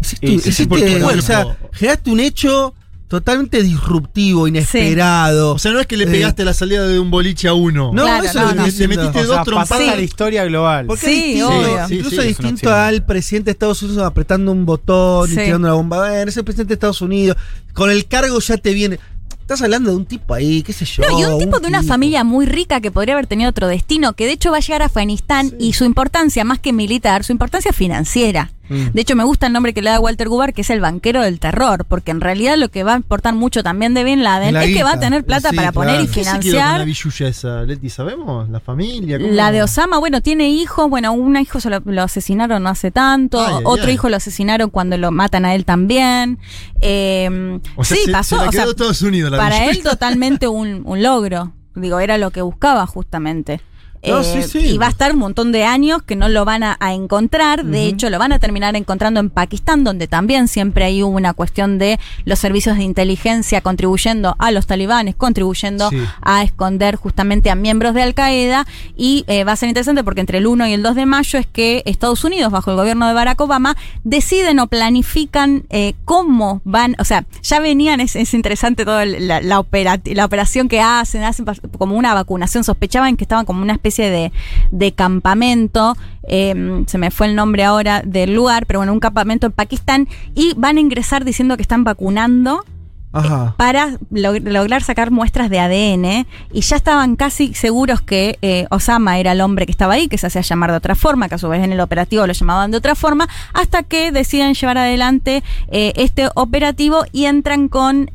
Hiciste, 0.00 0.38
sí, 0.40 0.52
sí, 0.52 0.68
o 0.70 1.22
sea, 1.22 1.56
generaste 1.72 2.10
un 2.10 2.20
hecho 2.20 2.74
totalmente 3.08 3.62
disruptivo, 3.62 4.48
inesperado. 4.48 5.54
O 5.54 5.58
sea, 5.58 5.72
no 5.72 5.80
es 5.80 5.86
que 5.86 5.96
le 5.96 6.04
Eh, 6.04 6.08
pegaste 6.08 6.44
la 6.44 6.54
salida 6.54 6.86
de 6.86 6.98
un 6.98 7.10
boliche 7.10 7.48
a 7.48 7.54
uno. 7.54 7.90
No, 7.92 8.02
Claro, 8.04 8.24
eso 8.24 8.40
no, 8.40 8.50
es 8.50 8.56
lo 8.56 8.64
que 8.64 8.70
no. 8.72 8.78
Le 8.78 8.88
metiste 8.88 9.18
O 9.20 9.26
sea, 9.26 9.36
dos 9.36 9.44
trompadas. 9.44 9.84
Sí. 9.84 9.90
a 9.90 9.96
la 9.96 10.02
historia 10.02 10.44
global. 10.44 10.86
Porque 10.86 11.06
Sí, 11.06 11.12
es 11.12 11.24
distinto, 11.26 11.48
obvio. 11.48 11.88
Sí, 11.88 11.94
incluso 11.94 12.10
sí, 12.16 12.20
es 12.22 12.26
distinto 12.38 12.74
al 12.74 13.04
presidente 13.06 13.44
de 13.46 13.52
Estados 13.52 13.82
Unidos 13.82 14.04
apretando 14.04 14.52
un 14.52 14.66
botón 14.66 15.30
y 15.32 15.34
tirando 15.34 15.68
una 15.68 15.72
bomba. 15.74 15.98
Bueno, 15.98 16.28
es 16.30 16.36
el 16.36 16.44
presidente 16.44 16.70
de 16.70 16.74
Estados 16.74 17.00
Unidos. 17.00 17.36
Con 17.74 17.90
el 17.90 18.06
cargo 18.06 18.38
ya 18.40 18.56
te 18.56 18.72
viene. 18.72 18.98
Estás 19.40 19.62
hablando 19.62 19.90
de 19.90 19.96
un 19.96 20.06
tipo 20.06 20.34
ahí, 20.34 20.64
qué 20.64 20.72
sé 20.72 20.84
yo. 20.84 21.04
No, 21.08 21.20
y 21.20 21.24
un 21.24 21.38
tipo 21.38 21.60
de 21.60 21.68
una 21.68 21.78
tipo. 21.82 21.92
familia 21.92 22.24
muy 22.24 22.46
rica 22.46 22.80
que 22.80 22.90
podría 22.90 23.14
haber 23.14 23.28
tenido 23.28 23.48
otro 23.50 23.68
destino, 23.68 24.14
que 24.14 24.26
de 24.26 24.32
hecho 24.32 24.50
va 24.50 24.56
a 24.56 24.60
llegar 24.60 24.82
a 24.82 24.86
Afganistán 24.86 25.54
y 25.60 25.74
su 25.74 25.84
importancia, 25.84 26.42
más 26.42 26.58
que 26.58 26.72
militar, 26.72 27.22
su 27.22 27.30
importancia 27.30 27.72
financiera. 27.72 28.50
Mm. 28.68 28.86
De 28.92 29.00
hecho, 29.00 29.16
me 29.16 29.24
gusta 29.24 29.46
el 29.46 29.52
nombre 29.52 29.72
que 29.74 29.82
le 29.82 29.90
da 29.90 30.00
Walter 30.00 30.28
Gubar, 30.28 30.52
que 30.52 30.62
es 30.62 30.70
el 30.70 30.80
banquero 30.80 31.22
del 31.22 31.40
terror, 31.40 31.84
porque 31.86 32.10
en 32.10 32.20
realidad 32.20 32.56
lo 32.56 32.68
que 32.70 32.84
va 32.84 32.94
a 32.94 32.96
importar 32.96 33.34
mucho 33.34 33.62
también 33.62 33.94
de 33.94 34.04
Bin 34.04 34.22
Laden 34.22 34.54
La 34.54 34.64
es 34.64 34.74
que 34.76 34.82
va 34.82 34.92
a 34.92 35.00
tener 35.00 35.24
plata 35.24 35.50
Sí, 35.50 35.56
para 35.56 35.72
poner 35.72 36.00
y 36.02 36.06
claro. 36.08 36.12
¿Qué 36.12 36.24
se 36.24 36.30
con 36.30 36.32
la 36.34 36.40
financiar. 36.82 37.28
esa, 37.28 37.62
Leti? 37.62 37.88
¿Sabemos? 37.90 38.48
¿La 38.48 38.60
familia? 38.60 39.18
¿Cómo? 39.18 39.30
La 39.32 39.52
de 39.52 39.62
Osama, 39.62 39.98
bueno, 39.98 40.20
tiene 40.20 40.48
hijos, 40.48 40.88
bueno, 40.90 41.12
un 41.12 41.36
hijo 41.36 41.60
se 41.60 41.70
lo, 41.70 41.80
lo 41.84 42.02
asesinaron 42.02 42.62
no 42.62 42.68
hace 42.68 42.90
tanto, 42.90 43.44
Ay, 43.44 43.62
otro 43.64 43.86
ay. 43.86 43.94
hijo 43.94 44.08
lo 44.08 44.16
asesinaron 44.16 44.70
cuando 44.70 44.96
lo 44.96 45.10
matan 45.10 45.44
a 45.44 45.54
él 45.54 45.64
también. 45.64 46.38
Eh, 46.80 47.60
O 47.76 47.84
sea, 47.84 47.96
sí, 47.96 48.04
se, 48.06 48.12
pasó, 48.12 48.36
se 48.36 48.42
la 48.42 48.48
o 48.48 48.50
quedó 48.50 48.62
sea, 48.62 48.70
Estados 48.70 49.02
Unidos 49.02 49.30
la 49.30 49.38
para 49.38 49.66
él 49.66 49.82
totalmente 49.82 50.48
un, 50.48 50.82
un 50.84 51.02
logro. 51.02 51.52
Digo, 51.74 52.00
era 52.00 52.16
lo 52.18 52.30
que 52.30 52.40
buscaba 52.42 52.86
justamente. 52.86 53.60
Eh, 54.02 54.10
No, 54.10 54.22
sí, 54.22 54.42
sí. 54.42 54.58
Y 54.58 54.78
va 54.78 54.86
a 54.86 54.90
estar 54.90 55.12
un 55.12 55.18
montón 55.18 55.52
de 55.52 55.64
años 55.64 56.02
que 56.02 56.16
no 56.16 56.28
lo 56.28 56.44
van 56.44 56.62
a, 56.62 56.76
a 56.80 56.92
encontrar. 56.94 57.64
De 57.64 57.86
hecho, 57.86 58.10
lo 58.10 58.18
van 58.18 58.32
a 58.32 58.38
terminar 58.38 58.76
encontrando 58.76 59.20
en 59.20 59.30
Pakistán, 59.30 59.84
donde 59.84 60.06
también 60.08 60.48
siempre 60.48 60.84
hay 60.84 61.02
una 61.02 61.32
cuestión 61.34 61.78
de 61.78 61.98
los 62.24 62.38
servicios 62.38 62.76
de 62.76 62.84
inteligencia 62.84 63.60
contribuyendo 63.60 64.36
a 64.38 64.50
los 64.50 64.66
talibanes, 64.66 65.14
contribuyendo 65.16 65.90
Sí. 65.90 65.98
a 66.22 66.42
esconder 66.42 66.96
justamente 66.96 67.50
a 67.50 67.54
miembros 67.54 67.94
de 67.94 68.02
Al 68.02 68.14
Qaeda. 68.14 68.66
Y 68.96 69.24
eh, 69.28 69.44
va 69.44 69.52
a 69.52 69.56
ser 69.56 69.68
interesante 69.68 70.02
porque 70.04 70.20
entre 70.20 70.38
el 70.38 70.46
1 70.46 70.66
y 70.68 70.72
el 70.72 70.82
2 70.82 70.94
de 70.94 71.06
mayo 71.06 71.38
es 71.38 71.46
que 71.46 71.82
Estados 71.86 72.24
Unidos, 72.24 72.50
bajo 72.52 72.70
el 72.70 72.76
gobierno 72.76 73.06
de 73.06 73.14
Barack 73.14 73.40
Obama, 73.40 73.76
deciden 74.04 74.58
o 74.58 74.66
planifican 74.66 75.64
eh, 75.70 75.94
cómo 76.04 76.60
van, 76.64 76.96
o 76.98 77.04
sea, 77.04 77.24
ya 77.42 77.60
venían, 77.60 78.00
es, 78.00 78.16
es 78.16 78.34
interesante 78.34 78.84
toda 78.84 79.04
la, 79.04 79.40
la, 79.40 79.64
la 80.04 80.24
operación 80.24 80.68
que 80.68 80.80
hacen, 80.80 81.22
hacen 81.22 81.44
como 81.78 81.96
una 81.96 82.14
vacunación, 82.14 82.64
sospechaban 82.64 83.16
que 83.16 83.24
estaban 83.24 83.44
como 83.44 83.62
una 83.62 83.72
especie 83.74 83.85
de, 83.94 84.32
de 84.70 84.92
campamento, 84.92 85.96
eh, 86.28 86.82
se 86.86 86.98
me 86.98 87.10
fue 87.10 87.28
el 87.28 87.34
nombre 87.36 87.64
ahora 87.64 88.02
del 88.04 88.34
lugar, 88.34 88.66
pero 88.66 88.80
bueno, 88.80 88.92
un 88.92 89.00
campamento 89.00 89.46
en 89.46 89.52
Pakistán, 89.52 90.08
y 90.34 90.52
van 90.56 90.76
a 90.76 90.80
ingresar 90.80 91.24
diciendo 91.24 91.56
que 91.56 91.62
están 91.62 91.84
vacunando 91.84 92.64
Ajá. 93.12 93.54
para 93.56 93.92
log- 94.12 94.42
lograr 94.42 94.82
sacar 94.82 95.10
muestras 95.10 95.48
de 95.48 95.58
ADN 95.60 96.26
y 96.52 96.60
ya 96.60 96.76
estaban 96.76 97.16
casi 97.16 97.54
seguros 97.54 98.02
que 98.02 98.38
eh, 98.42 98.66
Osama 98.70 99.18
era 99.18 99.32
el 99.32 99.40
hombre 99.40 99.64
que 99.64 99.72
estaba 99.72 99.94
ahí, 99.94 100.08
que 100.08 100.18
se 100.18 100.26
hacía 100.26 100.42
llamar 100.42 100.70
de 100.72 100.76
otra 100.76 100.94
forma, 100.94 101.28
que 101.28 101.36
a 101.36 101.38
su 101.38 101.48
vez 101.48 101.62
en 101.64 101.72
el 101.72 101.80
operativo 101.80 102.26
lo 102.26 102.32
llamaban 102.34 102.70
de 102.72 102.76
otra 102.76 102.94
forma, 102.94 103.26
hasta 103.54 103.84
que 103.84 104.12
deciden 104.12 104.52
llevar 104.54 104.76
adelante 104.78 105.42
eh, 105.68 105.92
este 105.96 106.28
operativo 106.34 107.04
y 107.12 107.24
entran 107.26 107.68
con... 107.68 108.10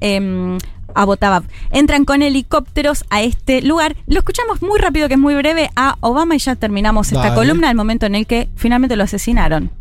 em, 0.96 1.02
Abbottabad. 1.02 1.44
Entran 1.72 2.06
con 2.06 2.22
helicópteros 2.22 3.04
a 3.10 3.22
este 3.22 3.62
lugar. 3.62 3.96
Lo 4.08 4.20
escuchamos 4.20 4.62
muy 4.62 4.80
rápido, 4.80 5.08
que 5.08 5.16
es 5.16 5.20
muy 5.20 5.36
breve, 5.36 5.70
a 5.76 5.98
Obama 6.02 6.36
y 6.36 6.40
ya 6.40 6.56
terminamos 6.56 7.08
esta 7.12 7.30
Dale. 7.30 7.36
columna, 7.36 7.70
el 7.70 7.76
momento 7.76 8.06
en 8.06 8.16
el 8.16 8.26
que 8.28 8.50
finalmente 8.56 8.96
lo 8.96 9.04
asesinaron. 9.04 9.72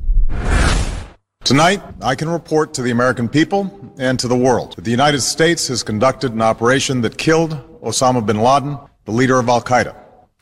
Tonight, 1.44 1.81
I 2.03 2.14
can 2.14 2.29
report 2.29 2.75
to 2.75 2.83
the 2.83 2.90
American 2.90 3.29
people 3.29 3.70
and 3.99 4.18
to 4.20 4.29
the 4.29 4.37
world 4.37 4.75
that 4.77 4.85
the 4.85 4.90
United 4.90 5.20
States 5.23 5.68
has 5.68 5.83
conducted 5.83 6.33
an 6.33 6.42
operation 6.42 7.01
that 7.03 7.16
killed 7.16 7.57
Osama 7.83 8.25
bin 8.25 8.40
Laden, 8.42 8.79
the 9.07 9.12
leader 9.12 9.38
of 9.38 9.49
Al 9.49 9.62
Qaeda, 9.62 9.94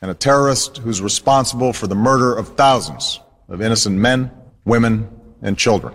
and 0.02 0.10
a 0.10 0.14
terrorist 0.14 0.78
who's 0.78 1.00
responsible 1.00 1.72
for 1.72 1.86
the 1.86 1.94
murder 1.94 2.34
of 2.36 2.48
thousands 2.56 3.20
of 3.48 3.62
innocent 3.62 3.96
men, 3.96 4.30
women, 4.64 5.08
and 5.40 5.56
children. 5.56 5.94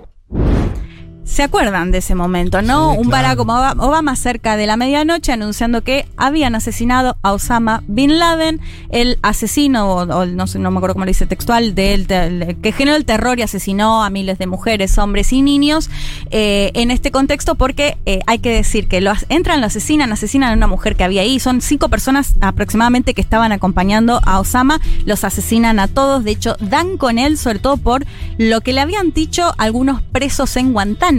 ¿Se 1.23 1.41
acuerdan 1.43 1.91
de 1.91 1.99
ese 1.99 2.15
momento, 2.15 2.61
no? 2.61 2.93
Sí, 2.93 2.99
Un 2.99 3.09
Barack 3.09 3.35
claro. 3.35 3.43
Obama, 3.43 3.83
Obama 3.85 4.15
cerca 4.15 4.57
de 4.57 4.67
la 4.67 4.77
medianoche 4.77 5.31
anunciando 5.31 5.81
que 5.81 6.05
habían 6.17 6.53
asesinado 6.53 7.17
a 7.21 7.31
Osama 7.33 7.83
Bin 7.87 8.19
Laden, 8.19 8.59
el 8.89 9.17
asesino, 9.21 9.87
o, 9.89 10.01
o 10.01 10.25
no, 10.25 10.47
sé, 10.47 10.59
no 10.59 10.69
me 10.69 10.77
acuerdo 10.77 10.95
cómo 10.95 11.05
lo 11.05 11.09
dice 11.09 11.25
textual, 11.25 11.75
del 11.75 12.07
que 12.61 12.71
generó 12.71 12.97
el 12.97 13.05
terror 13.05 13.39
y 13.39 13.41
asesinó 13.41 14.03
a 14.03 14.09
miles 14.09 14.37
de 14.37 14.47
mujeres, 14.47 14.97
hombres 14.97 15.31
y 15.31 15.41
niños 15.41 15.89
eh, 16.31 16.71
en 16.73 16.91
este 16.91 17.11
contexto 17.11 17.55
porque 17.55 17.97
eh, 18.05 18.19
hay 18.27 18.39
que 18.39 18.49
decir 18.49 18.87
que 18.87 19.01
lo, 19.01 19.13
entran, 19.29 19.61
lo 19.61 19.67
asesinan, 19.67 20.11
asesinan 20.11 20.51
a 20.51 20.53
una 20.53 20.67
mujer 20.67 20.95
que 20.95 21.03
había 21.03 21.21
ahí, 21.21 21.39
son 21.39 21.61
cinco 21.61 21.89
personas 21.89 22.35
aproximadamente 22.41 23.13
que 23.13 23.21
estaban 23.21 23.51
acompañando 23.51 24.19
a 24.23 24.39
Osama, 24.39 24.79
los 25.05 25.23
asesinan 25.23 25.79
a 25.79 25.87
todos, 25.87 26.23
de 26.23 26.31
hecho 26.31 26.55
dan 26.59 26.97
con 26.97 27.17
él 27.17 27.37
sobre 27.37 27.59
todo 27.59 27.77
por 27.77 28.05
lo 28.37 28.61
que 28.61 28.73
le 28.73 28.81
habían 28.81 29.13
dicho 29.13 29.53
algunos 29.57 30.01
presos 30.01 30.55
en 30.57 30.73
Guantánamo, 30.73 31.12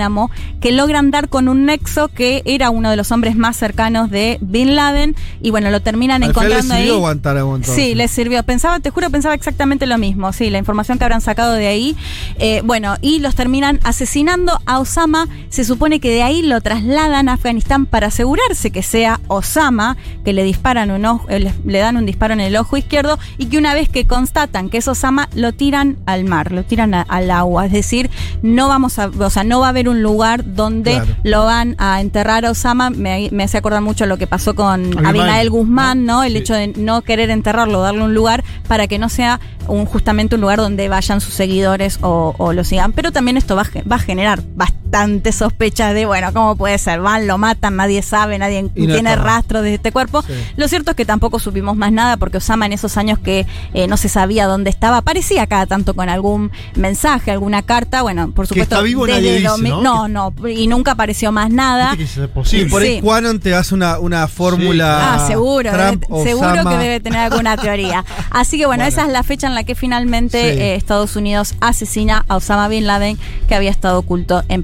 que 0.60 0.72
logran 0.72 1.10
dar 1.10 1.28
con 1.28 1.48
un 1.48 1.64
nexo 1.66 2.08
que 2.08 2.42
era 2.44 2.70
uno 2.70 2.90
de 2.90 2.96
los 2.96 3.12
hombres 3.12 3.36
más 3.36 3.56
cercanos 3.56 4.10
de 4.10 4.38
Bin 4.40 4.74
Laden, 4.76 5.14
y 5.40 5.50
bueno, 5.50 5.70
lo 5.70 5.80
terminan 5.80 6.22
Al 6.22 6.32
final 6.32 6.48
le 6.48 6.54
encontrando 6.54 6.74
sirvió 6.76 6.94
ahí. 6.94 7.00
Guantánamo, 7.00 7.56
entonces. 7.56 7.84
Sí, 7.84 7.94
les 7.94 8.10
sirvió. 8.10 8.42
Pensaba, 8.42 8.80
te 8.80 8.90
juro, 8.90 9.10
pensaba 9.10 9.34
exactamente 9.34 9.86
lo 9.86 9.98
mismo. 9.98 10.32
Sí, 10.32 10.50
la 10.50 10.58
información 10.58 10.98
que 10.98 11.04
habrán 11.04 11.20
sacado 11.20 11.52
de 11.54 11.66
ahí. 11.66 11.96
Eh, 12.38 12.62
bueno, 12.64 12.96
y 13.00 13.18
los 13.20 13.34
terminan 13.34 13.80
asesinando 13.84 14.58
a 14.66 14.78
Osama. 14.78 15.28
Se 15.48 15.64
supone 15.64 16.00
que 16.00 16.10
de 16.10 16.22
ahí 16.22 16.42
lo 16.42 16.60
trasladan 16.60 17.28
a 17.28 17.34
Afganistán 17.34 17.86
para 17.86 18.08
asegurarse 18.08 18.70
que 18.70 18.82
sea 18.82 19.20
Osama, 19.28 19.96
que 20.24 20.32
le 20.32 20.42
disparan 20.44 20.90
un 20.90 21.04
ojo, 21.04 21.26
eh, 21.28 21.40
le, 21.40 21.54
le 21.64 21.78
dan 21.78 21.96
un 21.96 22.06
disparo 22.06 22.34
en 22.34 22.40
el 22.40 22.56
ojo 22.56 22.76
izquierdo 22.76 23.18
y 23.38 23.46
que 23.46 23.58
una 23.58 23.74
vez 23.74 23.88
que 23.88 24.06
constatan 24.06 24.68
que 24.70 24.78
es 24.78 24.88
Osama, 24.88 25.28
lo 25.34 25.52
tiran 25.52 25.96
al 26.06 26.24
mar, 26.24 26.52
lo 26.52 26.64
tiran 26.64 26.94
a- 26.94 27.02
al 27.02 27.30
agua. 27.30 27.66
Es 27.66 27.72
decir, 27.72 28.10
no 28.42 28.68
vamos 28.68 28.98
a, 28.98 29.06
o 29.08 29.30
sea, 29.30 29.44
no 29.44 29.60
va 29.60 29.66
a 29.66 29.70
haber 29.70 29.83
un 29.88 30.02
lugar 30.02 30.54
donde 30.54 30.92
Claro. 30.92 31.16
lo 31.22 31.44
van 31.44 31.74
a 31.78 32.00
enterrar 32.00 32.44
a 32.44 32.50
Osama. 32.50 32.90
Me, 32.90 33.28
me 33.32 33.44
hace 33.44 33.58
acordar 33.58 33.80
mucho 33.82 34.06
lo 34.06 34.16
que 34.18 34.26
pasó 34.26 34.54
con 34.54 35.06
Abimael 35.06 35.50
Guzmán, 35.50 36.04
¿no? 36.06 36.22
El 36.24 36.32
Sí. 36.32 36.38
hecho 36.38 36.54
de 36.54 36.68
no 36.76 37.02
querer 37.02 37.30
enterrarlo, 37.30 37.80
darle 37.80 38.02
un 38.02 38.14
lugar 38.14 38.44
para 38.68 38.86
que 38.86 38.98
no 38.98 39.08
sea 39.08 39.40
un, 39.68 39.86
justamente 39.86 40.34
un 40.34 40.40
lugar 40.42 40.58
donde 40.58 40.88
vayan 40.88 41.20
sus 41.20 41.34
seguidores 41.34 41.98
o, 42.02 42.34
o 42.38 42.52
lo 42.52 42.64
sigan. 42.64 42.92
Pero 42.92 43.12
también 43.12 43.36
esto 43.36 43.56
va, 43.56 43.64
va 43.90 43.96
a 43.96 44.00
generar 44.00 44.42
bastante 44.54 44.83
sospechas 45.32 45.94
de, 45.94 46.06
bueno, 46.06 46.32
¿cómo 46.32 46.56
puede 46.56 46.78
ser? 46.78 47.00
Van, 47.00 47.26
lo 47.26 47.38
matan, 47.38 47.76
nadie 47.76 48.02
sabe, 48.02 48.38
nadie 48.38 48.62
no 48.62 48.68
tiene 48.70 49.10
está. 49.10 49.16
rastro 49.16 49.62
de 49.62 49.74
este 49.74 49.92
cuerpo. 49.92 50.22
Sí. 50.22 50.32
Lo 50.56 50.68
cierto 50.68 50.90
es 50.92 50.96
que 50.96 51.04
tampoco 51.04 51.38
supimos 51.38 51.76
más 51.76 51.92
nada 51.92 52.16
porque 52.16 52.38
Osama 52.38 52.66
en 52.66 52.72
esos 52.72 52.96
años 52.96 53.18
que 53.18 53.46
eh, 53.74 53.86
no 53.88 53.96
se 53.96 54.08
sabía 54.08 54.46
dónde 54.46 54.70
estaba, 54.70 54.98
aparecía 54.98 55.46
cada 55.46 55.66
tanto 55.66 55.94
con 55.94 56.08
algún 56.08 56.50
mensaje, 56.76 57.30
alguna 57.30 57.62
carta. 57.62 58.02
Bueno, 58.02 58.30
por 58.30 58.44
Que 58.46 58.50
supuesto. 58.50 58.74
está 58.76 58.82
vivo 58.84 59.06
desde 59.06 59.20
nadie 59.20 59.36
dice, 59.38 59.48
domi- 59.48 59.68
¿no? 59.82 60.08
no, 60.08 60.32
no, 60.38 60.48
y 60.48 60.66
nunca 60.66 60.92
apareció 60.92 61.32
más 61.32 61.50
nada. 61.50 61.94
Es 61.98 62.18
posible. 62.32 62.70
por 62.70 62.82
ahí 62.82 62.96
Sí. 62.96 63.00
Quanon 63.00 63.40
te 63.40 63.54
hace 63.54 63.74
una, 63.74 63.98
una 63.98 64.28
fórmula. 64.28 65.14
Ah, 65.14 65.26
seguro, 65.26 65.70
Trump, 65.72 66.04
debe- 66.08 66.22
seguro 66.24 66.68
que 66.70 66.76
debe 66.76 67.00
tener 67.00 67.18
alguna 67.20 67.56
teoría. 67.56 68.04
Así 68.30 68.58
que 68.58 68.66
bueno, 68.66 68.82
Bueno. 68.84 68.88
esa 68.88 69.06
es 69.06 69.12
la 69.12 69.22
fecha 69.22 69.46
en 69.46 69.54
la 69.54 69.64
que 69.64 69.74
finalmente 69.74 70.54
Sí. 70.54 70.60
eh, 70.60 70.74
Estados 70.74 71.16
Unidos 71.16 71.54
asesina 71.60 72.24
a 72.28 72.36
Osama 72.36 72.68
Bin 72.68 72.86
Laden, 72.86 73.18
que 73.48 73.54
había 73.54 73.70
estado 73.70 73.98
oculto 73.98 74.42
en 74.48 74.62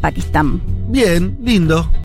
Bien, 0.88 1.38
lindo. 1.42 1.90